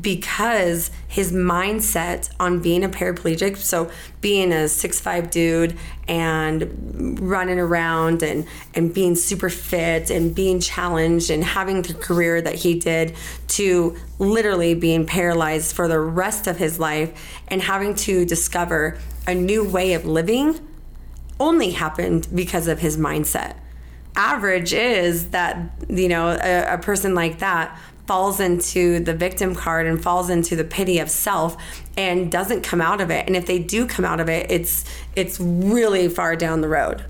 because 0.00 0.90
his 1.06 1.32
mindset 1.32 2.30
on 2.40 2.60
being 2.60 2.82
a 2.82 2.88
paraplegic, 2.88 3.56
so 3.56 3.90
being 4.20 4.52
a 4.52 4.68
six 4.68 5.00
five 5.00 5.30
dude 5.30 5.78
and 6.08 7.20
running 7.20 7.58
around 7.58 8.22
and, 8.22 8.46
and 8.74 8.92
being 8.92 9.14
super 9.14 9.48
fit 9.48 10.10
and 10.10 10.34
being 10.34 10.60
challenged 10.60 11.30
and 11.30 11.44
having 11.44 11.82
the 11.82 11.94
career 11.94 12.42
that 12.42 12.56
he 12.56 12.78
did 12.78 13.14
to 13.48 13.96
literally 14.18 14.74
being 14.74 15.06
paralyzed 15.06 15.74
for 15.74 15.86
the 15.88 15.98
rest 16.00 16.46
of 16.46 16.56
his 16.56 16.78
life 16.78 17.40
and 17.48 17.62
having 17.62 17.94
to 17.94 18.24
discover 18.24 18.98
a 19.26 19.34
new 19.34 19.66
way 19.66 19.94
of 19.94 20.04
living 20.04 20.58
only 21.38 21.70
happened 21.70 22.28
because 22.34 22.68
of 22.68 22.80
his 22.80 22.96
mindset. 22.96 23.56
Average 24.16 24.72
is 24.72 25.30
that, 25.30 25.70
you 25.88 26.08
know, 26.08 26.28
a, 26.28 26.74
a 26.74 26.78
person 26.78 27.14
like 27.14 27.38
that 27.38 27.78
falls 28.06 28.40
into 28.40 29.00
the 29.00 29.14
victim 29.14 29.54
card 29.54 29.86
and 29.86 30.02
falls 30.02 30.28
into 30.28 30.54
the 30.56 30.64
pity 30.64 30.98
of 30.98 31.08
self 31.08 31.56
and 31.96 32.30
doesn't 32.30 32.62
come 32.62 32.80
out 32.80 33.00
of 33.00 33.10
it. 33.10 33.26
And 33.26 33.36
if 33.36 33.46
they 33.46 33.58
do 33.58 33.86
come 33.86 34.04
out 34.04 34.20
of 34.20 34.28
it 34.28 34.50
it's 34.50 34.84
it's 35.16 35.40
really 35.40 36.08
far 36.08 36.36
down 36.36 36.60
the 36.60 36.68
road. 36.68 37.04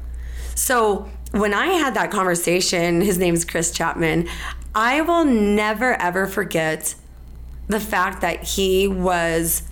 So 0.55 1.09
when 1.35 1.53
i 1.53 1.67
had 1.67 1.95
that 1.95 2.13
conversation 2.13 3.01
his 3.01 3.19
name's 3.19 3.45
Chris 3.45 3.73
Chapman 3.73 4.29
i 4.73 5.01
will 5.01 5.25
never 5.25 6.01
ever 6.01 6.29
forget 6.29 6.95
the 7.67 7.81
fact 7.81 8.21
that 8.21 8.45
he 8.45 8.87
was 8.87 9.63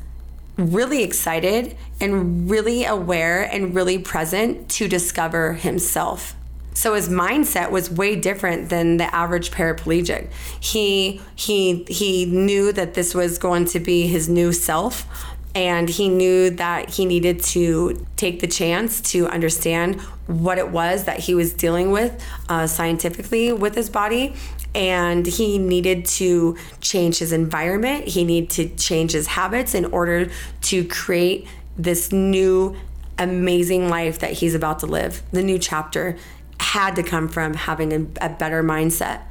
really 0.56 1.04
excited 1.04 1.76
and 2.00 2.50
really 2.50 2.84
aware 2.84 3.44
and 3.44 3.76
really 3.76 3.96
present 3.96 4.68
to 4.70 4.88
discover 4.88 5.52
himself 5.52 6.34
so 6.74 6.94
his 6.94 7.08
mindset 7.08 7.70
was 7.70 7.90
way 7.90 8.16
different 8.16 8.68
than 8.68 8.96
the 8.96 9.14
average 9.14 9.50
paraplegic. 9.50 10.30
He 10.60 11.20
he 11.34 11.84
he 11.88 12.24
knew 12.26 12.72
that 12.72 12.94
this 12.94 13.14
was 13.14 13.38
going 13.38 13.66
to 13.66 13.80
be 13.80 14.06
his 14.06 14.28
new 14.28 14.52
self 14.52 15.06
and 15.54 15.88
he 15.88 16.08
knew 16.08 16.50
that 16.50 16.90
he 16.90 17.04
needed 17.04 17.42
to 17.42 18.06
take 18.16 18.40
the 18.40 18.46
chance 18.46 19.00
to 19.00 19.28
understand 19.28 20.00
what 20.26 20.56
it 20.58 20.70
was 20.70 21.04
that 21.04 21.20
he 21.20 21.34
was 21.34 21.52
dealing 21.52 21.90
with 21.90 22.24
uh, 22.48 22.66
scientifically 22.66 23.52
with 23.52 23.74
his 23.74 23.90
body 23.90 24.34
and 24.74 25.26
he 25.26 25.58
needed 25.58 26.06
to 26.06 26.56
change 26.80 27.18
his 27.18 27.32
environment 27.32 28.08
he 28.08 28.24
needed 28.24 28.48
to 28.48 28.68
change 28.76 29.12
his 29.12 29.26
habits 29.26 29.74
in 29.74 29.84
order 29.86 30.30
to 30.62 30.84
create 30.86 31.46
this 31.76 32.12
new 32.12 32.74
amazing 33.18 33.88
life 33.90 34.20
that 34.20 34.32
he's 34.32 34.54
about 34.54 34.78
to 34.78 34.86
live 34.86 35.22
the 35.32 35.42
new 35.42 35.58
chapter 35.58 36.16
had 36.62 36.96
to 36.96 37.02
come 37.02 37.28
from 37.28 37.54
having 37.54 37.92
a, 37.92 38.26
a 38.26 38.28
better 38.30 38.62
mindset. 38.62 39.22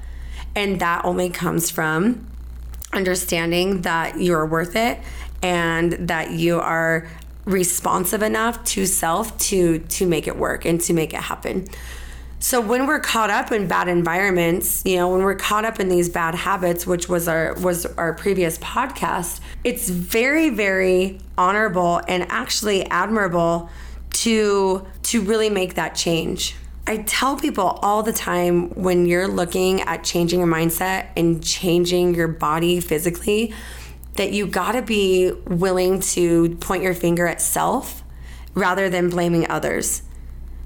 And 0.55 0.79
that 0.81 1.05
only 1.05 1.29
comes 1.29 1.69
from 1.71 2.27
understanding 2.93 3.81
that 3.81 4.19
you're 4.19 4.45
worth 4.45 4.75
it 4.75 4.99
and 5.41 5.93
that 5.93 6.31
you 6.31 6.59
are 6.59 7.07
responsive 7.45 8.21
enough 8.21 8.63
to 8.63 8.85
self 8.85 9.35
to 9.39 9.79
to 9.79 10.05
make 10.05 10.27
it 10.27 10.37
work 10.37 10.65
and 10.65 10.79
to 10.81 10.93
make 10.93 11.13
it 11.13 11.21
happen. 11.21 11.67
So 12.39 12.59
when 12.59 12.87
we're 12.87 12.99
caught 12.99 13.29
up 13.29 13.51
in 13.51 13.67
bad 13.67 13.87
environments, 13.87 14.81
you 14.83 14.97
know, 14.97 15.09
when 15.09 15.23
we're 15.23 15.35
caught 15.35 15.63
up 15.63 15.79
in 15.79 15.89
these 15.89 16.09
bad 16.09 16.33
habits, 16.33 16.87
which 16.87 17.07
was 17.07 17.27
our 17.27 17.53
was 17.59 17.85
our 17.97 18.13
previous 18.13 18.57
podcast, 18.57 19.39
it's 19.63 19.89
very 19.89 20.49
very 20.49 21.19
honorable 21.37 22.01
and 22.07 22.25
actually 22.29 22.85
admirable 22.87 23.69
to 24.13 24.85
to 25.03 25.21
really 25.21 25.49
make 25.49 25.75
that 25.75 25.95
change. 25.95 26.55
I 26.87 26.97
tell 26.97 27.37
people 27.37 27.79
all 27.81 28.01
the 28.03 28.13
time 28.13 28.69
when 28.71 29.05
you're 29.05 29.27
looking 29.27 29.81
at 29.81 30.03
changing 30.03 30.39
your 30.39 30.47
mindset 30.47 31.09
and 31.15 31.43
changing 31.43 32.15
your 32.15 32.27
body 32.27 32.79
physically, 32.79 33.53
that 34.17 34.31
you 34.33 34.47
gotta 34.47 34.81
be 34.81 35.31
willing 35.47 35.99
to 35.99 36.55
point 36.57 36.83
your 36.83 36.93
finger 36.93 37.27
at 37.27 37.39
self 37.41 38.03
rather 38.53 38.89
than 38.89 39.09
blaming 39.09 39.49
others. 39.49 40.01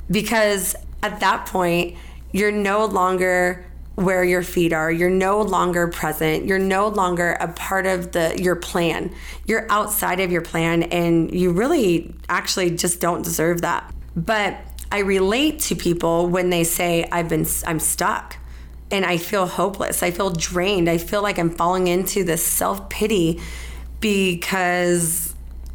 Because 0.10 0.76
at 1.04 1.20
that 1.20 1.46
point, 1.46 1.98
you're 2.32 2.52
no 2.52 2.86
longer 2.86 3.66
where 3.96 4.24
your 4.24 4.44
feet 4.44 4.74
are. 4.74 4.92
You're 4.92 5.10
no 5.10 5.42
longer 5.42 5.88
present. 5.88 6.46
You're 6.46 6.60
no 6.60 6.88
longer 6.88 7.38
a 7.40 7.48
part 7.48 7.86
of 7.86 8.12
the 8.12 8.36
your 8.42 8.56
plan. 8.56 9.14
You're 9.46 9.66
outside 9.72 10.20
of 10.20 10.32
your 10.32 10.42
plan 10.42 10.84
and 10.84 11.34
you 11.34 11.52
really 11.52 12.14
actually 12.28 12.72
just 12.72 13.00
don't 13.00 13.24
deserve 13.24 13.62
that. 13.62 13.94
But 14.16 14.58
I 14.92 15.00
relate 15.00 15.60
to 15.62 15.76
people 15.76 16.28
when 16.28 16.50
they 16.50 16.64
say 16.64 17.08
I've 17.12 17.30
been 17.30 17.46
I'm 17.66 17.80
stuck 17.80 18.38
and 18.92 19.06
I 19.06 19.18
feel 19.18 19.48
hopeless. 19.48 20.04
I 20.04 20.12
feel 20.12 20.30
drained. 20.30 20.90
I 20.90 20.98
feel 20.98 21.22
like 21.22 21.40
I'm 21.40 21.50
falling 21.50 21.88
into 21.88 22.24
this 22.24 22.46
self-pity 22.46 23.42
because 24.00 25.34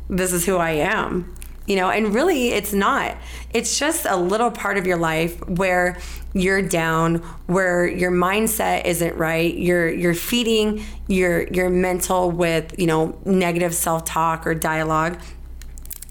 this 0.09 0.33
is 0.33 0.47
who 0.47 0.57
I 0.57 0.71
am. 0.71 1.35
you 1.71 1.77
know, 1.77 1.89
and 1.89 2.13
really 2.13 2.49
it's 2.49 2.73
not. 2.73 3.17
It's 3.55 3.79
just 3.79 4.05
a 4.05 4.17
little 4.17 4.51
part 4.51 4.77
of 4.77 4.89
your 4.89 4.97
life 4.97 5.39
where 5.49 5.99
you're 6.33 6.63
down, 6.63 7.19
where 7.47 7.87
your 7.87 8.11
mindset 8.11 8.87
isn't 8.87 9.17
right. 9.17 9.55
You're 9.55 9.89
you're 9.89 10.15
feeding 10.15 10.85
your 11.07 11.45
your 11.45 11.71
mental 11.71 12.29
with, 12.29 12.77
you 12.77 12.89
know, 12.89 13.17
negative 13.25 13.73
self-talk 13.73 14.49
or 14.49 14.55
dialogue. 14.57 15.21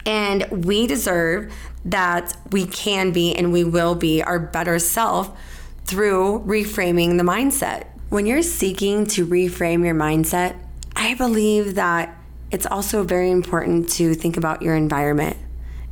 And 0.06 0.66
we 0.66 0.88
deserve 0.88 1.54
that 1.86 2.36
we 2.52 2.66
can 2.66 3.12
be 3.12 3.36
and 3.36 3.54
we 3.54 3.64
will 3.64 3.96
be 3.96 4.22
our 4.22 4.40
better 4.40 4.80
self 4.80 5.38
through 5.86 6.44
reframing 6.46 7.18
the 7.18 7.24
mindset. 7.24 7.88
When 8.10 8.26
you're 8.26 8.42
seeking 8.42 9.06
to 9.08 9.26
reframe 9.26 9.86
your 9.86 9.96
mindset, 9.96 10.56
I 10.96 11.14
believe 11.14 11.76
that 11.76 12.16
it's 12.52 12.66
also 12.66 13.04
very 13.04 13.32
important 13.32 13.90
to 13.92 14.14
think 14.14 14.36
about 14.36 14.62
your 14.62 14.76
environment 14.76 15.38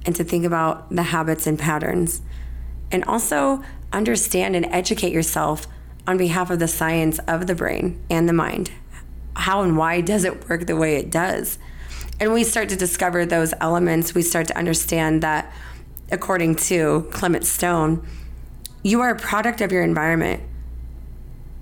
and 0.06 0.16
to 0.16 0.24
think 0.24 0.46
about 0.46 0.90
the 0.90 1.04
habits 1.04 1.48
and 1.48 1.58
patterns. 1.58 2.22
And 2.92 3.04
also 3.06 3.64
understand 3.92 4.56
and 4.56 4.66
educate 4.68 5.12
yourself 5.12 5.68
on 6.08 6.18
behalf 6.18 6.50
of 6.50 6.60
the 6.60 6.68
science 6.68 7.20
of 7.20 7.48
the 7.48 7.56
brain 7.56 8.02
and 8.10 8.28
the 8.28 8.34
mind. 8.34 8.72
How 9.36 9.62
and 9.62 9.78
why 9.78 10.02
does 10.02 10.24
it 10.24 10.50
work 10.50 10.66
the 10.66 10.76
way 10.76 10.96
it 10.96 11.12
does? 11.12 11.60
And 12.20 12.34
we 12.34 12.44
start 12.44 12.70
to 12.70 12.76
discover 12.76 13.26
those 13.26 13.54
elements, 13.60 14.16
we 14.16 14.24
start 14.24 14.48
to 14.48 14.58
understand 14.58 15.22
that, 15.22 15.54
according 16.12 16.56
to 16.56 17.08
Clement 17.12 17.46
Stone, 17.46 18.06
you 18.84 19.02
are 19.02 19.10
a 19.10 19.20
product 19.20 19.62
of 19.62 19.72
your 19.72 19.84
environment. 19.84 20.44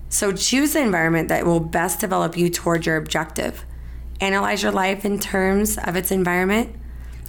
So 0.09 0.31
choose 0.31 0.73
the 0.73 0.81
environment 0.81 1.29
that 1.29 1.45
will 1.45 1.59
best 1.59 1.99
develop 1.99 2.37
you 2.37 2.49
toward 2.49 2.85
your 2.85 2.97
objective. 2.97 3.65
Analyze 4.21 4.63
your 4.63 4.71
life 4.71 5.03
in 5.03 5.19
terms 5.19 5.77
of 5.77 5.95
its 5.95 6.11
environment 6.11 6.75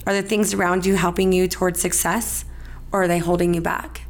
are 0.06 0.14
the 0.14 0.22
things 0.22 0.54
around 0.54 0.86
you 0.86 0.94
helping 0.94 1.32
you 1.32 1.48
towards 1.48 1.80
success 1.80 2.44
or 2.92 3.02
are 3.02 3.08
they 3.08 3.18
holding 3.18 3.54
you 3.54 3.60
back? 3.60 4.02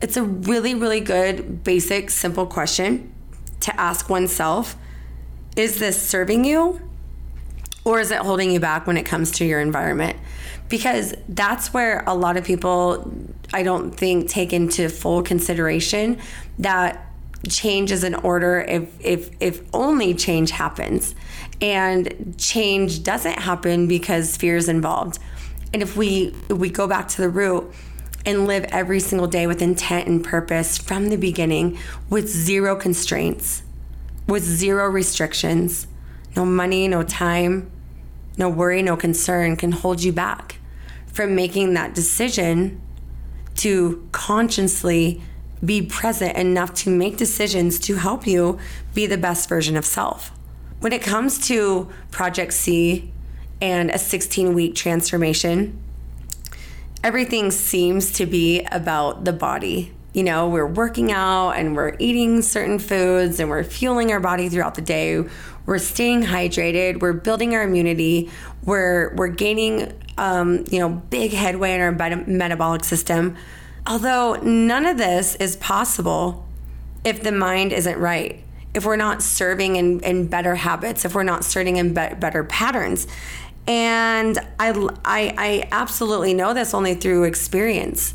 It's 0.00 0.16
a 0.16 0.22
really, 0.22 0.74
really 0.74 1.00
good, 1.00 1.62
basic, 1.62 2.10
simple 2.10 2.46
question 2.46 3.12
to 3.60 3.78
ask 3.78 4.08
oneself 4.08 4.76
Is 5.56 5.78
this 5.78 6.00
serving 6.00 6.44
you 6.44 6.80
or 7.84 8.00
is 8.00 8.10
it 8.10 8.18
holding 8.18 8.50
you 8.50 8.60
back 8.60 8.86
when 8.86 8.96
it 8.96 9.04
comes 9.04 9.30
to 9.32 9.44
your 9.44 9.60
environment? 9.60 10.16
Because 10.68 11.14
that's 11.28 11.74
where 11.74 12.02
a 12.06 12.14
lot 12.14 12.36
of 12.36 12.44
people, 12.44 13.12
I 13.52 13.62
don't 13.62 13.90
think, 13.92 14.28
take 14.28 14.52
into 14.52 14.88
full 14.88 15.22
consideration 15.22 16.18
that 16.58 17.06
change 17.48 17.92
is 17.92 18.04
in 18.04 18.14
order 18.14 18.60
if 18.60 18.88
if 19.00 19.30
if 19.40 19.62
only 19.74 20.14
change 20.14 20.50
happens 20.50 21.14
and 21.60 22.34
change 22.38 23.02
doesn't 23.02 23.38
happen 23.38 23.86
because 23.86 24.36
fear 24.36 24.56
is 24.56 24.68
involved 24.68 25.18
and 25.72 25.82
if 25.82 25.96
we 25.96 26.34
if 26.48 26.56
we 26.56 26.70
go 26.70 26.86
back 26.86 27.08
to 27.08 27.20
the 27.20 27.28
root 27.28 27.70
and 28.26 28.46
live 28.46 28.64
every 28.70 29.00
single 29.00 29.26
day 29.26 29.46
with 29.46 29.60
intent 29.60 30.08
and 30.08 30.24
purpose 30.24 30.78
from 30.78 31.08
the 31.08 31.16
beginning 31.16 31.78
with 32.08 32.26
zero 32.28 32.74
constraints 32.74 33.62
with 34.26 34.42
zero 34.42 34.88
restrictions 34.88 35.86
no 36.36 36.44
money 36.44 36.88
no 36.88 37.02
time 37.02 37.70
no 38.36 38.48
worry 38.48 38.82
no 38.82 38.96
concern 38.96 39.56
can 39.56 39.72
hold 39.72 40.02
you 40.02 40.12
back 40.12 40.58
from 41.06 41.34
making 41.34 41.74
that 41.74 41.94
decision 41.94 42.80
to 43.56 44.06
consciously 44.12 45.22
be 45.64 45.82
present 45.82 46.36
enough 46.36 46.74
to 46.74 46.90
make 46.90 47.16
decisions 47.16 47.78
to 47.78 47.96
help 47.96 48.26
you 48.26 48.58
be 48.92 49.06
the 49.06 49.16
best 49.16 49.48
version 49.48 49.76
of 49.76 49.84
self. 49.84 50.32
When 50.80 50.92
it 50.92 51.02
comes 51.02 51.46
to 51.48 51.88
Project 52.10 52.52
C 52.52 53.10
and 53.60 53.90
a 53.90 53.98
16 53.98 54.54
week 54.54 54.74
transformation, 54.74 55.80
everything 57.02 57.50
seems 57.50 58.12
to 58.12 58.26
be 58.26 58.62
about 58.70 59.24
the 59.24 59.32
body. 59.32 59.92
You 60.12 60.22
know, 60.22 60.48
we're 60.48 60.66
working 60.66 61.10
out 61.10 61.52
and 61.52 61.74
we're 61.74 61.96
eating 61.98 62.42
certain 62.42 62.78
foods 62.78 63.40
and 63.40 63.48
we're 63.48 63.64
fueling 63.64 64.12
our 64.12 64.20
body 64.20 64.48
throughout 64.48 64.74
the 64.74 64.82
day. 64.82 65.24
We're 65.66 65.78
staying 65.78 66.24
hydrated. 66.24 67.00
We're 67.00 67.12
building 67.12 67.54
our 67.54 67.62
immunity. 67.62 68.30
We're 68.64 69.14
we're 69.14 69.28
gaining, 69.28 69.92
um, 70.18 70.64
you 70.70 70.78
know, 70.78 70.88
big 70.88 71.32
headway 71.32 71.74
in 71.74 71.80
our 71.80 71.92
metabolic 72.26 72.84
system 72.84 73.36
Although 73.86 74.36
none 74.36 74.86
of 74.86 74.96
this 74.96 75.34
is 75.36 75.56
possible 75.56 76.46
if 77.04 77.22
the 77.22 77.32
mind 77.32 77.72
isn't 77.72 77.98
right, 77.98 78.42
if 78.72 78.86
we're 78.86 78.96
not 78.96 79.22
serving 79.22 79.76
in, 79.76 80.00
in 80.00 80.26
better 80.26 80.54
habits, 80.54 81.04
if 81.04 81.14
we're 81.14 81.22
not 81.22 81.44
serving 81.44 81.76
in 81.76 81.88
be- 81.88 82.14
better 82.14 82.44
patterns. 82.44 83.06
And 83.66 84.38
I, 84.58 84.70
I, 85.04 85.34
I 85.36 85.68
absolutely 85.70 86.32
know 86.32 86.54
this 86.54 86.72
only 86.72 86.94
through 86.94 87.24
experience. 87.24 88.14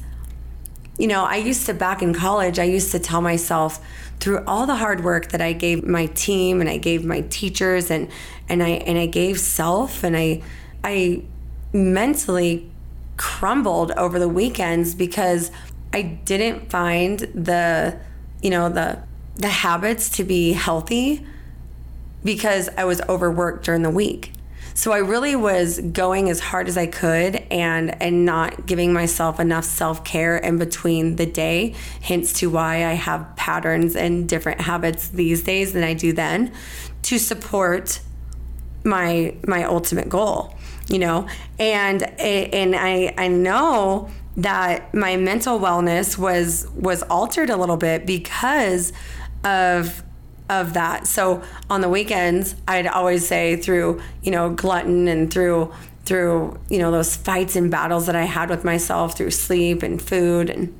You 1.00 1.08
know, 1.08 1.24
I 1.24 1.38
used 1.38 1.66
to, 1.66 1.74
back 1.74 2.04
in 2.04 2.14
college, 2.14 2.60
I 2.60 2.66
used 2.66 2.92
to 2.92 3.00
tell 3.00 3.22
myself 3.22 3.84
through 4.20 4.44
all 4.46 4.68
the 4.68 4.76
hard 4.76 5.04
work 5.04 5.30
that 5.30 5.42
I 5.42 5.54
gave 5.54 5.84
my 5.84 6.06
team 6.08 6.62
and 6.62 6.70
I 6.70 6.78
gave 6.78 7.04
my 7.04 7.22
teachers 7.22 7.90
and, 7.90 8.10
and 8.48 8.62
I, 8.62 8.70
and 8.70 9.00
I 9.00 9.08
gave 9.08 9.40
self 9.40 10.04
and 10.04 10.16
I, 10.16 10.44
I 10.84 11.24
mentally 11.74 12.70
crumbled 13.18 13.92
over 13.92 14.20
the 14.20 14.30
weekends 14.30 14.94
because 14.94 15.52
I 15.94 16.04
didn't 16.04 16.70
find 16.70 17.20
the, 17.20 17.98
you 18.42 18.52
know, 18.52 18.70
the 18.70 19.00
the 19.40 19.48
habits 19.48 20.10
to 20.10 20.24
be 20.24 20.52
healthy 20.52 21.26
because 22.24 22.70
I 22.78 22.84
was 22.84 23.02
overworked 23.08 23.66
during 23.66 23.84
the 23.84 23.90
week. 23.90 24.34
So 24.80 24.94
I 24.94 25.00
really 25.00 25.36
was 25.36 25.78
going 25.82 26.30
as 26.30 26.40
hard 26.40 26.70
as 26.70 26.78
I 26.78 26.86
could 26.88 27.36
and 27.52 28.02
and 28.02 28.24
not 28.24 28.66
giving 28.66 28.94
myself 28.94 29.38
enough 29.38 29.66
self-care 29.66 30.38
in 30.38 30.58
between 30.58 31.18
the 31.18 31.26
day, 31.26 31.76
hence 32.02 32.32
to 32.40 32.50
why 32.50 32.86
I 32.86 32.94
have 32.94 33.36
patterns 33.36 33.98
and 33.98 34.30
different 34.30 34.62
habits 34.62 35.10
these 35.10 35.44
days 35.44 35.74
than 35.74 35.84
I 35.84 35.96
do 35.96 36.14
then 36.14 36.54
to 37.02 37.20
support 37.20 38.00
my 38.86 39.36
my 39.46 39.66
ultimate 39.66 40.08
goal 40.08 40.56
you 40.88 40.98
know? 40.98 41.28
And 41.60 42.02
and 42.18 42.74
i 42.74 43.14
i 43.18 43.28
know 43.28 44.10
that 44.38 44.94
my 44.94 45.18
mental 45.18 45.60
wellness 45.60 46.18
was 46.18 46.68
was 46.74 47.04
altered 47.04 47.50
a 47.50 47.58
little 47.58 47.76
bit 47.76 48.06
because 48.06 48.94
of 49.44 50.04
of 50.50 50.74
that. 50.74 51.08
So 51.08 51.44
on 51.70 51.82
the 51.82 51.90
weekends 51.90 52.56
i'd 52.68 52.88
always 52.88 53.28
say 53.28 53.56
through 53.56 54.02
you 54.24 54.32
know 54.32 54.50
glutton 54.50 55.08
and 55.08 55.32
through 55.32 55.72
through 56.06 56.60
you 56.70 56.80
know 56.80 56.92
those 56.92 57.16
fights 57.16 57.56
and 57.56 57.70
battles 57.70 58.08
that 58.08 58.16
i 58.16 58.24
had 58.24 58.50
with 58.50 58.64
myself 58.64 59.16
through 59.16 59.32
sleep 59.32 59.84
and 59.84 60.02
food. 60.02 60.50
And 60.50 60.76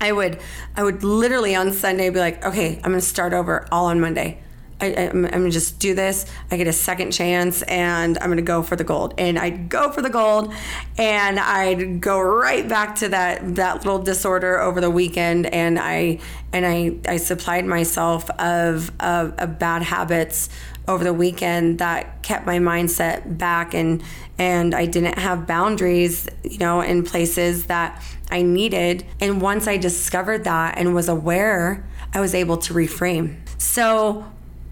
i 0.00 0.12
would 0.12 0.38
i 0.76 0.82
would 0.82 1.02
literally 1.02 1.54
on 1.54 1.72
sunday 1.72 2.10
be 2.10 2.18
like 2.18 2.44
okay 2.44 2.76
i'm 2.76 2.92
gonna 2.92 3.00
start 3.00 3.32
over 3.32 3.66
all 3.72 3.86
on 3.86 4.00
monday 4.00 4.38
I, 4.80 4.86
am 4.86 5.22
gonna 5.22 5.50
just 5.50 5.78
do 5.78 5.94
this. 5.94 6.26
I 6.50 6.56
get 6.56 6.66
a 6.66 6.72
second 6.72 7.12
chance, 7.12 7.62
and 7.62 8.18
I'm 8.18 8.28
gonna 8.28 8.42
go 8.42 8.62
for 8.62 8.76
the 8.76 8.84
gold. 8.84 9.14
And 9.18 9.38
I'd 9.38 9.68
go 9.68 9.90
for 9.90 10.02
the 10.02 10.10
gold, 10.10 10.52
and 10.98 11.38
I'd 11.38 12.00
go 12.00 12.20
right 12.20 12.68
back 12.68 12.96
to 12.96 13.08
that 13.08 13.56
that 13.56 13.84
little 13.84 14.02
disorder 14.02 14.60
over 14.60 14.80
the 14.80 14.90
weekend, 14.90 15.46
and 15.46 15.78
I 15.78 16.18
and 16.52 16.66
I 16.66 16.96
I 17.08 17.16
supplied 17.16 17.66
myself 17.66 18.28
of 18.30 18.90
of, 19.00 19.34
of 19.38 19.58
bad 19.58 19.82
habits 19.82 20.48
over 20.86 21.02
the 21.02 21.14
weekend 21.14 21.78
that 21.78 22.22
kept 22.22 22.44
my 22.44 22.58
mindset 22.58 23.38
back, 23.38 23.74
and 23.74 24.02
and 24.38 24.74
I 24.74 24.86
didn't 24.86 25.18
have 25.18 25.46
boundaries, 25.46 26.28
you 26.42 26.58
know, 26.58 26.80
in 26.80 27.04
places 27.04 27.66
that 27.66 28.02
I 28.30 28.42
needed. 28.42 29.06
And 29.20 29.40
once 29.40 29.68
I 29.68 29.76
discovered 29.76 30.44
that 30.44 30.76
and 30.76 30.94
was 30.94 31.08
aware, 31.08 31.86
I 32.12 32.20
was 32.20 32.34
able 32.34 32.56
to 32.58 32.74
reframe. 32.74 33.36
So 33.58 34.24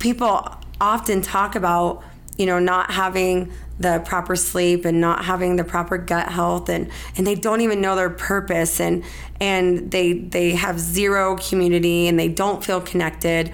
people 0.03 0.49
often 0.81 1.23
talk 1.23 1.55
about, 1.55 2.03
you 2.37 2.45
know, 2.45 2.59
not 2.59 2.91
having 2.91 3.53
the 3.79 4.03
proper 4.05 4.37
sleep 4.37 4.85
and 4.85 5.01
not 5.01 5.25
having 5.25 5.57
the 5.57 5.65
proper 5.65 5.97
gut 5.97 6.29
health 6.29 6.69
and 6.69 6.91
and 7.17 7.27
they 7.27 7.35
don't 7.35 7.63
even 7.63 7.81
know 7.81 7.97
their 7.97 8.11
purpose 8.11 8.81
and 8.81 9.03
and 9.41 9.91
they 9.91 10.13
they 10.13 10.51
have 10.51 10.79
zero 10.79 11.37
community 11.37 12.07
and 12.07 12.19
they 12.19 12.29
don't 12.29 12.63
feel 12.63 12.81
connected 12.81 13.53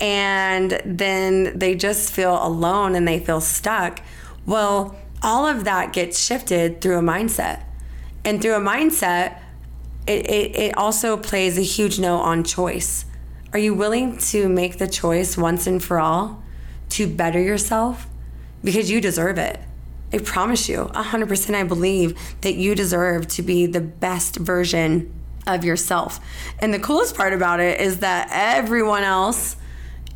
and 0.00 0.80
then 0.84 1.56
they 1.58 1.74
just 1.74 2.12
feel 2.12 2.44
alone 2.44 2.94
and 2.94 3.06
they 3.06 3.20
feel 3.20 3.40
stuck. 3.40 4.00
Well, 4.44 4.96
all 5.22 5.46
of 5.46 5.64
that 5.64 5.92
gets 5.92 6.18
shifted 6.18 6.80
through 6.80 6.98
a 6.98 7.02
mindset. 7.02 7.62
And 8.24 8.42
through 8.42 8.54
a 8.54 8.60
mindset, 8.60 9.38
it, 10.06 10.28
it, 10.28 10.56
it 10.56 10.76
also 10.76 11.16
plays 11.16 11.56
a 11.56 11.62
huge 11.62 11.98
note 11.98 12.20
on 12.20 12.44
choice. 12.44 13.06
Are 13.54 13.60
you 13.60 13.72
willing 13.72 14.18
to 14.18 14.48
make 14.48 14.78
the 14.78 14.88
choice 14.88 15.36
once 15.36 15.68
and 15.68 15.80
for 15.80 16.00
all 16.00 16.42
to 16.88 17.06
better 17.06 17.40
yourself? 17.40 18.08
Because 18.64 18.90
you 18.90 19.00
deserve 19.00 19.38
it. 19.38 19.60
I 20.12 20.18
promise 20.18 20.68
you, 20.68 20.86
100% 20.86 21.54
I 21.54 21.62
believe 21.62 22.18
that 22.40 22.56
you 22.56 22.74
deserve 22.74 23.28
to 23.28 23.42
be 23.42 23.66
the 23.66 23.80
best 23.80 24.34
version 24.34 25.14
of 25.46 25.64
yourself. 25.64 26.18
And 26.58 26.74
the 26.74 26.80
coolest 26.80 27.16
part 27.16 27.32
about 27.32 27.60
it 27.60 27.80
is 27.80 28.00
that 28.00 28.28
everyone 28.32 29.04
else 29.04 29.54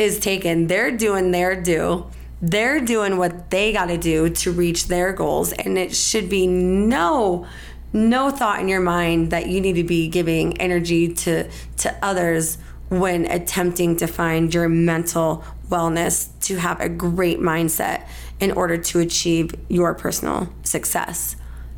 is 0.01 0.19
taken. 0.19 0.67
They're 0.67 0.91
doing 0.91 1.31
their 1.31 1.63
due. 1.63 2.07
They're 2.43 2.81
doing 2.81 3.19
what 3.19 3.51
they 3.51 3.73
got 3.73 3.87
to 3.87 3.99
do 3.99 4.31
to 4.31 4.51
reach 4.51 4.89
their 4.89 5.13
goals, 5.13 5.53
and 5.53 5.79
it 5.79 5.95
should 5.95 6.29
be 6.29 6.49
no 6.49 7.47
no 7.91 8.31
thought 8.31 8.61
in 8.61 8.69
your 8.69 8.81
mind 8.81 9.31
that 9.31 9.47
you 9.47 9.63
need 9.63 9.73
to 9.73 9.85
be 9.85 10.09
giving 10.09 10.61
energy 10.61 11.09
to 11.15 11.49
to 11.79 11.97
others 12.03 12.59
when 12.89 13.27
attempting 13.27 13.97
to 13.97 14.07
find 14.07 14.53
your 14.53 14.69
mental 14.69 15.45
wellness 15.69 16.29
to 16.41 16.57
have 16.57 16.81
a 16.81 16.89
great 16.89 17.39
mindset 17.39 18.07
in 18.41 18.51
order 18.53 18.79
to 18.79 19.01
achieve 19.01 19.55
your 19.69 19.95
personal 19.95 20.49
success. 20.63 21.37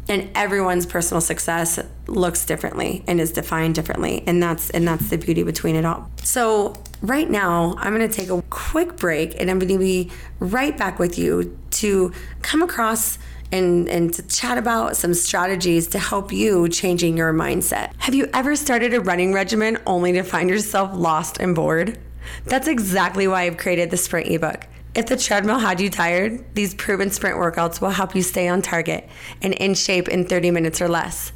And 0.09 0.31
everyone's 0.35 0.87
personal 0.87 1.20
success 1.20 1.79
looks 2.07 2.44
differently 2.44 3.05
and 3.07 3.20
is 3.20 3.33
defined 3.33 3.77
differently 3.77 4.25
and 4.27 4.42
that's 4.42 4.70
and 4.70 4.87
that's 4.87 5.09
the 5.09 5.16
beauty 5.16 5.42
between 5.44 5.77
it 5.77 5.85
all. 5.85 6.11
So 6.23 6.75
right 7.03 7.31
now 7.31 7.75
i'm 7.79 7.96
to 7.99 8.09
take 8.09 8.29
a 8.29 8.42
quick 8.51 8.96
break 8.96 9.40
and 9.40 9.51
i'm 9.51 9.59
to 9.61 9.79
be 9.79 10.11
right 10.38 10.77
back 10.77 10.99
with 10.99 11.18
you 11.18 11.59
to 11.70 12.12
come 12.42 12.62
across 12.62 13.18
and, 13.52 13.88
and 13.88 14.12
to 14.14 14.22
chat 14.26 14.58
about 14.58 14.96
some 14.96 15.14
strategies 15.14 15.86
to 15.88 15.98
help 15.98 16.32
you 16.32 16.68
changing 16.68 17.16
your 17.16 17.32
mindset. 17.32 17.92
Have 17.98 18.14
you 18.14 18.28
ever 18.32 18.56
started 18.56 18.94
a 18.94 19.00
running 19.00 19.32
regimen 19.32 19.78
only 19.86 20.12
to 20.12 20.22
find 20.22 20.48
yourself 20.48 20.90
lost 20.94 21.38
and 21.38 21.54
bored? 21.54 21.98
That's 22.44 22.68
exactly 22.68 23.26
why 23.26 23.42
I've 23.42 23.56
created 23.56 23.90
the 23.90 23.96
Sprint 23.96 24.28
ebook. 24.28 24.66
If 24.94 25.06
the 25.06 25.16
treadmill 25.16 25.60
had 25.60 25.80
you 25.80 25.88
tired, 25.88 26.54
these 26.54 26.74
proven 26.74 27.10
sprint 27.10 27.36
workouts 27.36 27.80
will 27.80 27.90
help 27.90 28.16
you 28.16 28.22
stay 28.22 28.48
on 28.48 28.60
target 28.60 29.08
and 29.40 29.54
in 29.54 29.74
shape 29.74 30.08
in 30.08 30.26
30 30.26 30.50
minutes 30.50 30.80
or 30.80 30.88
less. 30.88 31.32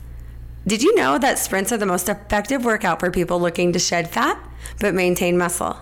Did 0.67 0.83
you 0.83 0.95
know 0.97 1.19
that 1.19 1.39
sprints 1.39 1.71
are 1.71 1.77
the 1.77 1.87
most 1.87 2.09
effective 2.09 2.65
workout 2.65 2.99
for 2.99 3.11
people 3.11 3.41
looking 3.41 3.73
to 3.73 3.79
shed 3.79 4.11
fat 4.11 4.43
but 4.81 4.95
maintain 4.95 5.39
muscle? 5.39 5.77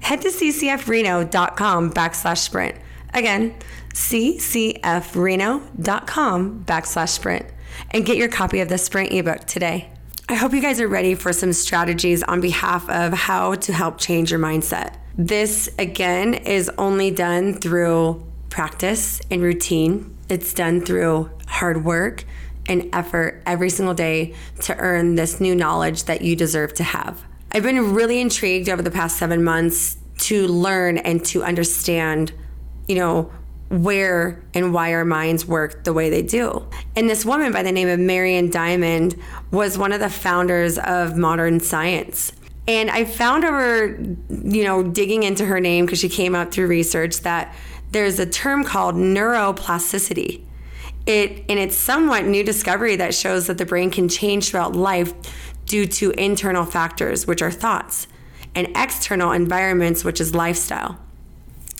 Head 0.00 0.22
to 0.22 0.28
ccfreno.com 0.28 1.92
backslash 1.92 2.38
sprint. 2.38 2.76
Again, 3.12 3.56
ccfreno.com 3.96 6.64
backslash 6.66 7.08
sprint 7.08 7.46
and 7.92 8.04
get 8.04 8.18
your 8.18 8.28
copy 8.28 8.60
of 8.60 8.68
the 8.68 8.76
sprint 8.76 9.10
ebook 9.10 9.46
today. 9.46 9.90
I 10.28 10.34
hope 10.34 10.52
you 10.52 10.60
guys 10.60 10.80
are 10.80 10.88
ready 10.88 11.14
for 11.14 11.32
some 11.32 11.54
strategies 11.54 12.22
on 12.22 12.42
behalf 12.42 12.88
of 12.90 13.14
how 13.14 13.54
to 13.54 13.72
help 13.72 13.98
change 13.98 14.30
your 14.30 14.40
mindset. 14.40 14.96
This, 15.16 15.70
again, 15.78 16.34
is 16.34 16.70
only 16.76 17.10
done 17.10 17.54
through 17.54 18.22
practice 18.50 19.22
and 19.30 19.40
routine. 19.40 20.14
It's 20.28 20.52
done 20.52 20.84
through 20.84 21.30
hard 21.46 21.84
work 21.84 22.24
and 22.68 22.90
effort 22.92 23.42
every 23.46 23.70
single 23.70 23.94
day 23.94 24.34
to 24.62 24.76
earn 24.76 25.14
this 25.14 25.40
new 25.40 25.54
knowledge 25.54 26.04
that 26.04 26.20
you 26.20 26.36
deserve 26.36 26.74
to 26.74 26.84
have. 26.84 27.24
I've 27.52 27.62
been 27.62 27.94
really 27.94 28.20
intrigued 28.20 28.68
over 28.68 28.82
the 28.82 28.90
past 28.90 29.16
seven 29.16 29.42
months 29.42 29.96
to 30.18 30.46
learn 30.48 30.98
and 30.98 31.24
to 31.26 31.44
understand, 31.44 32.32
you 32.88 32.96
know, 32.96 33.30
where 33.68 34.44
and 34.54 34.72
why 34.72 34.94
our 34.94 35.04
minds 35.04 35.46
work 35.46 35.84
the 35.84 35.92
way 35.92 36.08
they 36.08 36.22
do. 36.22 36.66
And 36.94 37.10
this 37.10 37.24
woman 37.24 37.52
by 37.52 37.62
the 37.62 37.72
name 37.72 37.88
of 37.88 37.98
Marian 37.98 38.50
Diamond 38.50 39.20
was 39.50 39.76
one 39.76 39.92
of 39.92 40.00
the 40.00 40.10
founders 40.10 40.78
of 40.78 41.16
modern 41.16 41.60
science. 41.60 42.32
And 42.68 42.90
I 42.90 43.04
found 43.04 43.44
over, 43.44 43.98
you 44.28 44.64
know, 44.64 44.82
digging 44.82 45.22
into 45.22 45.44
her 45.44 45.60
name 45.60 45.86
because 45.86 46.00
she 46.00 46.08
came 46.08 46.34
up 46.34 46.52
through 46.52 46.66
research 46.66 47.20
that 47.20 47.54
there's 47.90 48.18
a 48.18 48.26
term 48.26 48.64
called 48.64 48.94
neuroplasticity. 48.96 50.42
It 51.06 51.44
and 51.48 51.58
it's 51.58 51.76
somewhat 51.76 52.24
new 52.24 52.42
discovery 52.42 52.96
that 52.96 53.14
shows 53.14 53.46
that 53.46 53.58
the 53.58 53.66
brain 53.66 53.90
can 53.90 54.08
change 54.08 54.50
throughout 54.50 54.74
life 54.74 55.12
due 55.66 55.86
to 55.86 56.10
internal 56.12 56.64
factors, 56.64 57.26
which 57.26 57.42
are 57.42 57.50
thoughts, 57.50 58.08
and 58.54 58.68
external 58.76 59.30
environments, 59.30 60.04
which 60.04 60.20
is 60.20 60.34
lifestyle. 60.34 60.98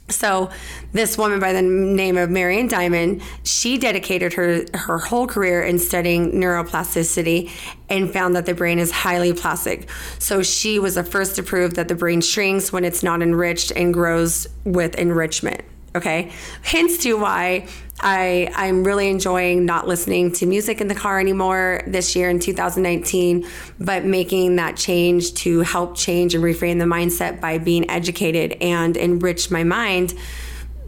So, 0.09 0.51
this 0.93 1.19
woman 1.19 1.41
by 1.41 1.53
the 1.53 1.63
name 1.63 2.17
of 2.17 2.31
Marian 2.31 2.69
Diamond, 2.69 3.23
she 3.43 3.77
dedicated 3.77 4.33
her 4.35 4.65
her 4.73 4.99
whole 4.99 5.27
career 5.27 5.63
in 5.63 5.81
studying 5.81 6.33
neuroplasticity 6.33 7.51
and 7.89 8.13
found 8.13 8.37
that 8.37 8.47
the 8.47 8.55
brain 8.55 8.79
is 8.79 8.93
highly 8.93 9.33
plastic. 9.33 9.91
So, 10.21 10.43
she 10.43 10.79
was 10.79 10.95
the 10.95 11.03
first 11.03 11.35
to 11.37 11.43
prove 11.43 11.75
that 11.75 11.89
the 11.89 11.97
brain 11.97 12.21
shrinks 12.21 12.73
when 12.73 12.85
it's 12.85 13.03
not 13.03 13.21
enriched 13.21 13.73
and 13.73 13.93
grows 13.93 14.47
with 14.65 14.95
enrichment. 14.95 15.63
Okay, 15.97 16.31
hence 16.61 16.99
to 16.99 17.15
why 17.15 17.67
I 18.01 18.53
I'm 18.55 18.85
really 18.85 19.09
enjoying 19.09 19.65
not 19.65 19.89
listening 19.89 20.31
to 20.33 20.47
music 20.47 20.83
in 20.83 20.89
the 20.89 20.95
car 20.95 21.19
anymore 21.19 21.83
this 21.87 22.15
year 22.15 22.29
in 22.29 22.39
2019, 22.39 23.49
but 23.81 24.05
making 24.05 24.57
that 24.57 24.77
change 24.77 25.33
to 25.37 25.61
help 25.61 25.97
change 25.97 26.35
and 26.35 26.45
reframe 26.45 26.79
the 26.79 26.85
mindset 26.85 27.41
by 27.41 27.57
being 27.57 27.89
educated 27.89 28.59
and 28.61 28.95
enrich 28.99 29.51
my 29.51 29.65
mind. 29.65 30.13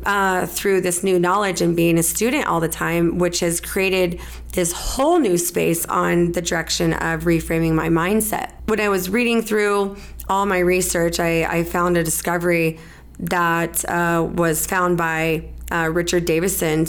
Uh, 0.05 0.47
through 0.47 0.81
this 0.81 1.03
new 1.03 1.19
knowledge 1.19 1.61
and 1.61 1.75
being 1.75 1.99
a 1.99 2.03
student 2.05 2.47
all 2.47 2.61
the 2.61 2.69
time, 2.69 3.19
which 3.19 3.41
has 3.41 3.61
created 3.61 4.21
this 4.53 4.73
whole 4.73 5.19
new 5.19 5.37
space 5.37 5.85
on 5.87 6.31
the 6.33 6.41
direction 6.41 6.93
of 6.93 7.25
reframing 7.25 7.75
my 7.75 7.89
mindset. 7.89 8.53
When 8.67 8.81
I 8.81 8.89
was 8.89 9.11
reading 9.11 9.43
through 9.43 9.97
all 10.29 10.47
my 10.47 10.61
research, 10.61 11.19
I, 11.19 11.43
I 11.43 11.65
found 11.65 11.97
a 11.97 12.05
discovery 12.05 12.79
that 13.21 13.85
uh, 13.89 14.29
was 14.33 14.67
found 14.67 14.97
by 14.97 15.49
uh, 15.71 15.91
Richard 15.93 16.25
Davidson. 16.25 16.87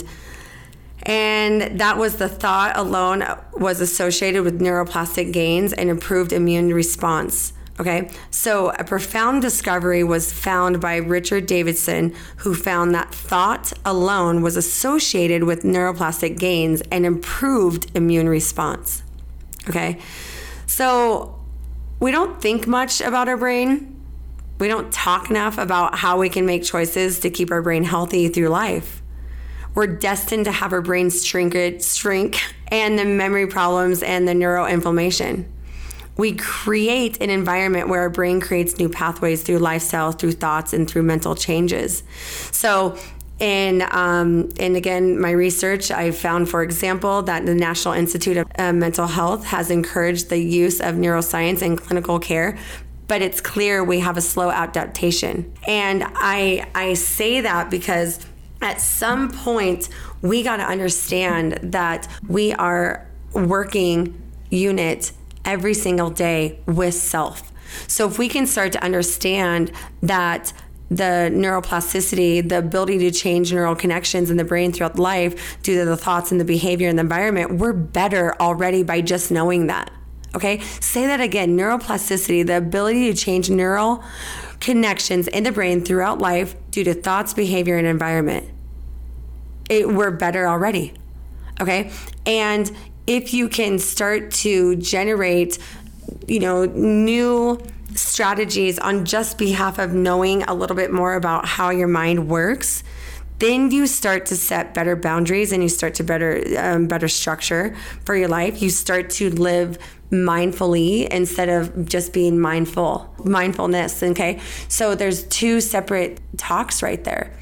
And 1.02 1.80
that 1.80 1.96
was 1.96 2.16
the 2.16 2.28
thought 2.28 2.76
alone 2.76 3.24
was 3.54 3.80
associated 3.80 4.42
with 4.42 4.60
neuroplastic 4.60 5.32
gains 5.32 5.72
and 5.72 5.88
improved 5.88 6.32
immune 6.32 6.74
response. 6.74 7.54
Okay, 7.78 8.10
so 8.30 8.70
a 8.78 8.84
profound 8.84 9.40
discovery 9.40 10.04
was 10.04 10.30
found 10.30 10.82
by 10.82 10.96
Richard 10.96 11.46
Davidson, 11.46 12.14
who 12.36 12.54
found 12.54 12.94
that 12.94 13.14
thought 13.14 13.72
alone 13.86 14.42
was 14.42 14.54
associated 14.58 15.44
with 15.44 15.62
neuroplastic 15.62 16.38
gains 16.38 16.82
and 16.92 17.06
improved 17.06 17.90
immune 17.96 18.28
response. 18.28 19.02
Okay, 19.66 19.98
so 20.66 21.40
we 22.00 22.10
don't 22.10 22.42
think 22.42 22.66
much 22.66 23.00
about 23.00 23.30
our 23.30 23.38
brain 23.38 23.99
we 24.60 24.68
don't 24.68 24.92
talk 24.92 25.30
enough 25.30 25.58
about 25.58 25.96
how 25.96 26.18
we 26.18 26.28
can 26.28 26.46
make 26.46 26.62
choices 26.62 27.20
to 27.20 27.30
keep 27.30 27.50
our 27.50 27.62
brain 27.62 27.82
healthy 27.82 28.28
through 28.28 28.48
life. 28.48 29.02
We're 29.74 29.86
destined 29.86 30.44
to 30.44 30.52
have 30.52 30.72
our 30.72 30.82
brains 30.82 31.24
shrink, 31.24 31.54
shrink 31.82 32.40
and 32.68 32.98
the 32.98 33.04
memory 33.04 33.46
problems 33.46 34.02
and 34.02 34.28
the 34.28 34.32
neuroinflammation. 34.32 35.46
We 36.16 36.36
create 36.36 37.22
an 37.22 37.30
environment 37.30 37.88
where 37.88 38.00
our 38.00 38.10
brain 38.10 38.40
creates 38.40 38.78
new 38.78 38.88
pathways 38.88 39.42
through 39.42 39.58
lifestyle, 39.58 40.12
through 40.12 40.32
thoughts, 40.32 40.72
and 40.74 40.90
through 40.90 41.04
mental 41.04 41.34
changes. 41.34 42.02
So, 42.50 42.98
and 43.40 43.82
um, 43.82 44.50
and 44.58 44.76
again, 44.76 45.18
my 45.18 45.30
research, 45.30 45.90
I 45.90 46.10
found, 46.10 46.50
for 46.50 46.62
example, 46.62 47.22
that 47.22 47.46
the 47.46 47.54
National 47.54 47.94
Institute 47.94 48.36
of 48.36 48.46
uh, 48.58 48.74
Mental 48.74 49.06
Health 49.06 49.46
has 49.46 49.70
encouraged 49.70 50.28
the 50.28 50.36
use 50.36 50.78
of 50.80 50.96
neuroscience 50.96 51.62
in 51.62 51.76
clinical 51.76 52.18
care 52.18 52.58
but 53.10 53.22
it's 53.22 53.40
clear 53.40 53.82
we 53.82 53.98
have 53.98 54.16
a 54.16 54.20
slow 54.20 54.52
adaptation. 54.52 55.52
And 55.66 56.04
I 56.14 56.64
I 56.76 56.94
say 56.94 57.40
that 57.40 57.68
because 57.68 58.24
at 58.62 58.80
some 58.80 59.32
point 59.32 59.88
we 60.22 60.44
got 60.44 60.58
to 60.58 60.62
understand 60.62 61.58
that 61.74 62.06
we 62.28 62.52
are 62.52 63.04
working 63.32 64.14
unit 64.48 65.10
every 65.44 65.74
single 65.74 66.10
day 66.10 66.60
with 66.66 66.94
self. 66.94 67.50
So 67.88 68.06
if 68.06 68.16
we 68.16 68.28
can 68.28 68.46
start 68.46 68.70
to 68.74 68.84
understand 68.84 69.72
that 70.02 70.52
the 70.88 71.32
neuroplasticity, 71.32 72.48
the 72.48 72.58
ability 72.58 72.98
to 72.98 73.10
change 73.10 73.52
neural 73.52 73.74
connections 73.74 74.30
in 74.30 74.36
the 74.36 74.44
brain 74.44 74.70
throughout 74.70 75.00
life 75.00 75.60
due 75.64 75.76
to 75.80 75.84
the 75.84 75.96
thoughts 75.96 76.30
and 76.30 76.40
the 76.40 76.44
behavior 76.44 76.88
and 76.88 76.96
the 76.96 77.02
environment, 77.02 77.58
we're 77.58 77.72
better 77.72 78.40
already 78.40 78.84
by 78.84 79.00
just 79.00 79.32
knowing 79.32 79.66
that. 79.66 79.90
Okay, 80.34 80.60
say 80.80 81.06
that 81.06 81.20
again 81.20 81.56
neuroplasticity, 81.56 82.46
the 82.46 82.56
ability 82.56 83.12
to 83.12 83.16
change 83.16 83.50
neural 83.50 84.04
connections 84.60 85.26
in 85.26 85.42
the 85.42 85.50
brain 85.50 85.84
throughout 85.84 86.18
life 86.18 86.54
due 86.70 86.84
to 86.84 86.94
thoughts, 86.94 87.34
behavior, 87.34 87.76
and 87.76 87.86
environment. 87.86 88.48
It, 89.68 89.88
we're 89.88 90.10
better 90.10 90.46
already. 90.46 90.94
Okay, 91.60 91.90
and 92.26 92.70
if 93.06 93.34
you 93.34 93.48
can 93.48 93.78
start 93.78 94.30
to 94.30 94.76
generate, 94.76 95.58
you 96.28 96.38
know, 96.38 96.64
new 96.64 97.60
strategies 97.94 98.78
on 98.78 99.04
just 99.04 99.36
behalf 99.36 99.78
of 99.78 99.92
knowing 99.92 100.44
a 100.44 100.54
little 100.54 100.76
bit 100.76 100.92
more 100.92 101.14
about 101.14 101.44
how 101.44 101.70
your 101.70 101.88
mind 101.88 102.28
works 102.28 102.84
then 103.40 103.70
you 103.70 103.86
start 103.86 104.26
to 104.26 104.36
set 104.36 104.74
better 104.74 104.94
boundaries 104.94 105.50
and 105.50 105.62
you 105.62 105.68
start 105.68 105.94
to 105.94 106.04
better 106.04 106.42
um, 106.58 106.86
better 106.86 107.08
structure 107.08 107.74
for 108.04 108.14
your 108.14 108.28
life. 108.28 108.62
You 108.62 108.70
start 108.70 109.10
to 109.10 109.30
live 109.30 109.78
mindfully 110.10 111.08
instead 111.08 111.48
of 111.48 111.86
just 111.86 112.12
being 112.12 112.38
mindful 112.38 113.12
mindfulness 113.24 114.02
okay? 114.02 114.40
So 114.68 114.94
there's 114.94 115.24
two 115.24 115.60
separate 115.60 116.20
talks 116.36 116.82
right 116.82 117.02
there. 117.02 117.32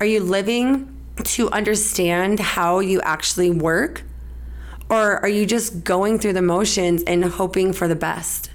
Are 0.00 0.06
you 0.06 0.20
living 0.20 0.92
to 1.22 1.50
understand 1.50 2.40
how 2.40 2.80
you 2.80 3.00
actually 3.02 3.50
work 3.50 4.02
or 4.90 5.18
are 5.20 5.28
you 5.28 5.46
just 5.46 5.84
going 5.84 6.18
through 6.18 6.34
the 6.34 6.42
motions 6.42 7.02
and 7.04 7.24
hoping 7.24 7.72
for 7.72 7.88
the 7.88 7.96
best 7.96 8.50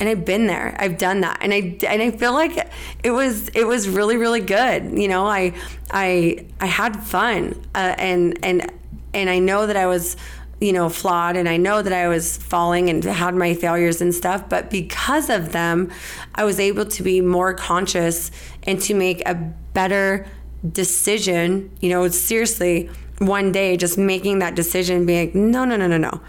and 0.00 0.08
I've 0.08 0.24
been 0.24 0.46
there. 0.46 0.74
I've 0.78 0.96
done 0.96 1.20
that, 1.20 1.38
and 1.42 1.52
I 1.52 1.76
and 1.86 2.02
I 2.02 2.10
feel 2.10 2.32
like 2.32 2.68
it 3.04 3.10
was 3.10 3.48
it 3.50 3.66
was 3.66 3.88
really 3.88 4.16
really 4.16 4.40
good. 4.40 4.98
You 4.98 5.08
know, 5.08 5.26
I 5.26 5.52
I 5.90 6.46
I 6.58 6.66
had 6.66 7.00
fun, 7.02 7.62
uh, 7.74 7.94
and 7.98 8.38
and 8.42 8.72
and 9.12 9.28
I 9.28 9.38
know 9.38 9.66
that 9.66 9.76
I 9.76 9.86
was 9.86 10.16
you 10.60 10.72
know 10.72 10.88
flawed 10.88 11.36
and 11.36 11.48
I 11.48 11.56
know 11.56 11.82
that 11.82 11.92
I 11.92 12.08
was 12.08 12.36
falling 12.36 12.90
and 12.90 13.02
had 13.02 13.34
my 13.34 13.54
failures 13.54 14.02
and 14.02 14.14
stuff 14.14 14.46
but 14.48 14.70
because 14.70 15.30
of 15.30 15.52
them 15.52 15.90
I 16.34 16.44
was 16.44 16.60
able 16.60 16.84
to 16.84 17.02
be 17.02 17.22
more 17.22 17.54
conscious 17.54 18.30
and 18.64 18.78
to 18.82 18.94
make 18.94 19.26
a 19.26 19.34
better 19.34 20.26
decision 20.70 21.70
you 21.80 21.88
know 21.88 22.06
seriously 22.08 22.90
one 23.18 23.52
day 23.52 23.76
just 23.78 23.96
making 23.96 24.40
that 24.40 24.54
decision 24.54 25.06
being 25.06 25.28
like 25.28 25.34
no 25.34 25.64
no 25.64 25.76
no 25.76 25.86
no 25.86 25.96
no 25.96 26.20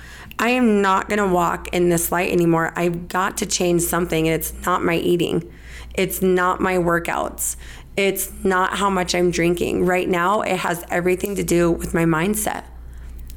I 0.41 0.49
am 0.49 0.81
not 0.81 1.07
going 1.07 1.19
to 1.19 1.27
walk 1.27 1.67
in 1.67 1.89
this 1.89 2.11
light 2.11 2.31
anymore. 2.31 2.73
I've 2.75 3.07
got 3.07 3.37
to 3.37 3.45
change 3.45 3.83
something, 3.83 4.27
and 4.27 4.33
it's 4.33 4.53
not 4.65 4.83
my 4.83 4.95
eating. 4.95 5.53
It's 5.93 6.23
not 6.23 6.59
my 6.59 6.77
workouts. 6.77 7.57
It's 7.95 8.31
not 8.43 8.77
how 8.77 8.89
much 8.89 9.13
I'm 9.13 9.29
drinking. 9.29 9.85
Right 9.85 10.09
now, 10.09 10.41
it 10.41 10.57
has 10.57 10.83
everything 10.89 11.35
to 11.35 11.43
do 11.43 11.69
with 11.71 11.93
my 11.93 12.05
mindset. 12.05 12.63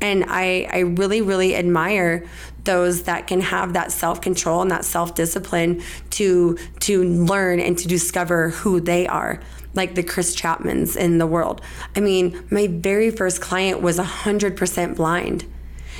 And 0.00 0.24
I, 0.28 0.66
I 0.72 0.78
really, 0.80 1.20
really 1.20 1.54
admire 1.54 2.26
those 2.64 3.02
that 3.02 3.26
can 3.26 3.42
have 3.42 3.74
that 3.74 3.92
self-control 3.92 4.62
and 4.62 4.70
that 4.70 4.86
self-discipline 4.86 5.82
to 6.10 6.56
to 6.80 7.04
learn 7.04 7.60
and 7.60 7.76
to 7.78 7.86
discover 7.86 8.50
who 8.50 8.80
they 8.80 9.06
are 9.06 9.40
like 9.74 9.94
the 9.94 10.02
Chris 10.02 10.34
Chapmans 10.34 10.96
in 10.96 11.18
the 11.18 11.26
world. 11.26 11.60
I 11.94 12.00
mean, 12.00 12.46
my 12.50 12.66
very 12.68 13.10
first 13.10 13.40
client 13.40 13.82
was 13.82 13.98
100% 13.98 14.96
blind. 14.96 15.44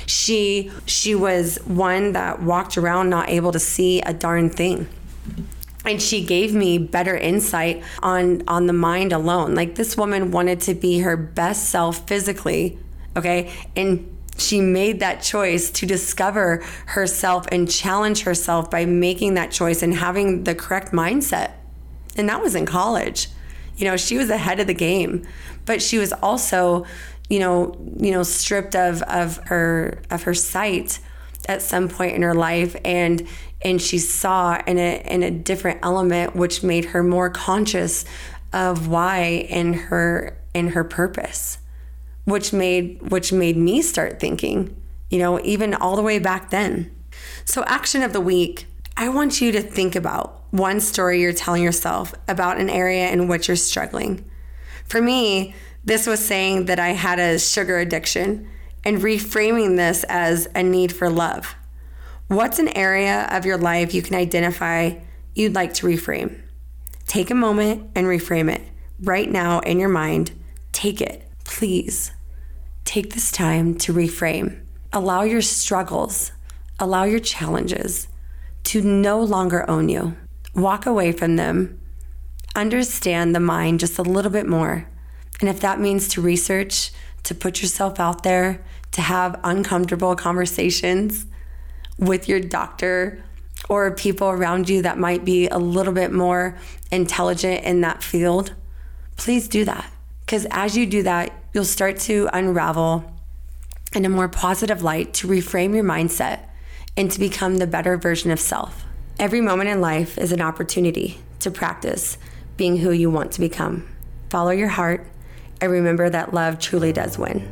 She 0.07 0.71
she 0.85 1.15
was 1.15 1.57
one 1.65 2.13
that 2.13 2.41
walked 2.41 2.77
around 2.77 3.09
not 3.09 3.29
able 3.29 3.51
to 3.51 3.59
see 3.59 4.01
a 4.01 4.13
darn 4.13 4.49
thing. 4.49 4.87
And 5.83 6.01
she 6.01 6.25
gave 6.25 6.53
me 6.53 6.77
better 6.77 7.15
insight 7.15 7.83
on 8.01 8.43
on 8.47 8.67
the 8.67 8.73
mind 8.73 9.13
alone. 9.13 9.55
Like 9.55 9.75
this 9.75 9.97
woman 9.97 10.31
wanted 10.31 10.61
to 10.61 10.73
be 10.73 10.99
her 10.99 11.17
best 11.17 11.69
self 11.69 12.07
physically 12.07 12.77
okay? 13.15 13.53
And 13.75 14.11
she 14.37 14.59
made 14.59 14.99
that 14.99 15.21
choice 15.21 15.71
to 15.71 15.85
discover 15.85 16.63
herself 16.87 17.47
and 17.51 17.69
challenge 17.69 18.23
herself 18.23 18.69
by 18.69 18.85
making 18.85 19.35
that 19.35 19.51
choice 19.51 19.81
and 19.81 19.93
having 19.93 20.43
the 20.43 20.53
correct 20.53 20.91
mindset. 20.91 21.51
And 22.17 22.27
that 22.27 22.41
was 22.41 22.55
in 22.55 22.65
college. 22.65 23.29
You 23.77 23.85
know 23.85 23.97
she 23.97 24.17
was 24.17 24.29
ahead 24.29 24.61
of 24.61 24.67
the 24.67 24.73
game 24.73 25.25
but 25.65 25.81
she 25.81 25.97
was 25.97 26.13
also 26.13 26.85
you 27.29 27.39
know, 27.39 27.75
you 27.97 28.11
know, 28.11 28.23
stripped 28.23 28.75
of 28.75 29.01
of 29.03 29.37
her 29.45 30.01
of 30.09 30.23
her 30.23 30.33
sight 30.33 30.99
at 31.47 31.61
some 31.61 31.87
point 31.89 32.15
in 32.15 32.21
her 32.21 32.33
life 32.33 32.75
and 32.83 33.27
and 33.61 33.81
she 33.81 33.97
saw 33.97 34.61
in 34.67 34.77
a 34.77 35.01
in 35.09 35.23
a 35.23 35.31
different 35.31 35.79
element 35.83 36.35
which 36.35 36.63
made 36.63 36.85
her 36.85 37.03
more 37.03 37.29
conscious 37.29 38.05
of 38.53 38.87
why 38.87 39.47
and 39.49 39.75
her 39.75 40.37
and 40.53 40.71
her 40.71 40.83
purpose 40.83 41.59
which 42.25 42.51
made 42.51 43.11
which 43.11 43.31
made 43.31 43.57
me 43.57 43.81
start 43.81 44.19
thinking 44.19 44.75
you 45.09 45.19
know 45.19 45.39
even 45.41 45.73
all 45.73 45.95
the 45.95 46.01
way 46.01 46.19
back 46.19 46.49
then. 46.49 46.91
So 47.45 47.63
action 47.65 48.03
of 48.03 48.13
the 48.13 48.21
week 48.21 48.67
i 48.97 49.09
want 49.09 49.41
you 49.41 49.51
to 49.51 49.61
think 49.61 49.95
about 49.95 50.43
one 50.51 50.79
story 50.79 51.19
you're 51.19 51.33
telling 51.33 51.61
yourself 51.61 52.15
about 52.27 52.59
an 52.59 52.69
area 52.69 53.09
in 53.09 53.27
which 53.27 53.47
you're 53.47 53.57
struggling. 53.57 54.23
For 54.85 55.01
me 55.01 55.53
this 55.85 56.07
was 56.07 56.23
saying 56.25 56.65
that 56.65 56.79
I 56.79 56.89
had 56.89 57.19
a 57.19 57.37
sugar 57.37 57.77
addiction 57.77 58.49
and 58.83 58.97
reframing 58.97 59.77
this 59.77 60.03
as 60.05 60.47
a 60.55 60.63
need 60.63 60.91
for 60.91 61.11
love. 61.11 61.55
What's 62.27 62.57
an 62.57 62.75
area 62.75 63.27
of 63.29 63.45
your 63.45 63.57
life 63.57 63.93
you 63.93 64.01
can 64.01 64.15
identify 64.15 64.95
you'd 65.35 65.53
like 65.53 65.75
to 65.75 65.85
reframe? 65.85 66.41
Take 67.05 67.29
a 67.29 67.35
moment 67.35 67.91
and 67.93 68.07
reframe 68.07 68.51
it 68.51 68.63
right 68.99 69.29
now 69.29 69.59
in 69.59 69.79
your 69.79 69.89
mind. 69.89 70.31
Take 70.71 71.01
it, 71.01 71.29
please. 71.43 72.11
Take 72.83 73.13
this 73.13 73.31
time 73.31 73.75
to 73.79 73.93
reframe. 73.93 74.59
Allow 74.91 75.21
your 75.21 75.43
struggles, 75.43 76.31
allow 76.79 77.03
your 77.03 77.19
challenges 77.19 78.07
to 78.63 78.81
no 78.81 79.21
longer 79.21 79.69
own 79.69 79.89
you. 79.89 80.15
Walk 80.55 80.87
away 80.87 81.11
from 81.11 81.35
them. 81.35 81.79
Understand 82.55 83.35
the 83.35 83.39
mind 83.39 83.81
just 83.81 83.99
a 83.99 84.03
little 84.03 84.31
bit 84.31 84.47
more 84.47 84.87
and 85.39 85.49
if 85.49 85.59
that 85.61 85.79
means 85.79 86.07
to 86.09 86.21
research, 86.21 86.91
to 87.23 87.35
put 87.35 87.61
yourself 87.61 87.99
out 87.99 88.23
there, 88.23 88.63
to 88.91 89.01
have 89.01 89.39
uncomfortable 89.43 90.15
conversations 90.15 91.25
with 91.97 92.29
your 92.29 92.39
doctor 92.39 93.23
or 93.69 93.91
people 93.91 94.29
around 94.29 94.69
you 94.69 94.81
that 94.81 94.97
might 94.97 95.25
be 95.25 95.47
a 95.47 95.57
little 95.57 95.93
bit 95.93 96.11
more 96.11 96.57
intelligent 96.91 97.63
in 97.63 97.81
that 97.81 98.03
field, 98.03 98.53
please 99.17 99.47
do 99.47 99.65
that. 99.65 99.91
Because 100.25 100.45
as 100.51 100.77
you 100.77 100.85
do 100.85 101.03
that, 101.03 101.31
you'll 101.53 101.65
start 101.65 101.97
to 101.97 102.29
unravel 102.33 103.11
in 103.93 104.05
a 104.05 104.09
more 104.09 104.27
positive 104.27 104.83
light 104.83 105.13
to 105.13 105.27
reframe 105.27 105.73
your 105.73 105.83
mindset 105.83 106.47
and 106.97 107.11
to 107.11 107.19
become 107.19 107.57
the 107.57 107.67
better 107.67 107.97
version 107.97 108.31
of 108.31 108.39
self. 108.39 108.85
Every 109.19 109.41
moment 109.41 109.69
in 109.69 109.81
life 109.81 110.17
is 110.17 110.31
an 110.31 110.41
opportunity 110.41 111.19
to 111.39 111.51
practice 111.51 112.17
being 112.57 112.77
who 112.77 112.91
you 112.91 113.09
want 113.09 113.31
to 113.33 113.39
become. 113.39 113.87
Follow 114.29 114.51
your 114.51 114.69
heart 114.69 115.07
I 115.61 115.65
remember 115.65 116.09
that 116.09 116.33
love 116.33 116.59
truly 116.59 116.91
does 116.91 117.17
win. 117.17 117.47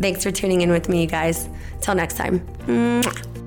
Thanks 0.00 0.22
for 0.22 0.30
tuning 0.30 0.60
in 0.60 0.70
with 0.70 0.88
me, 0.88 1.02
you 1.02 1.06
guys. 1.06 1.48
Till 1.80 1.94
next 1.94 2.16
time. 2.16 2.40
Mwah. 2.66 3.37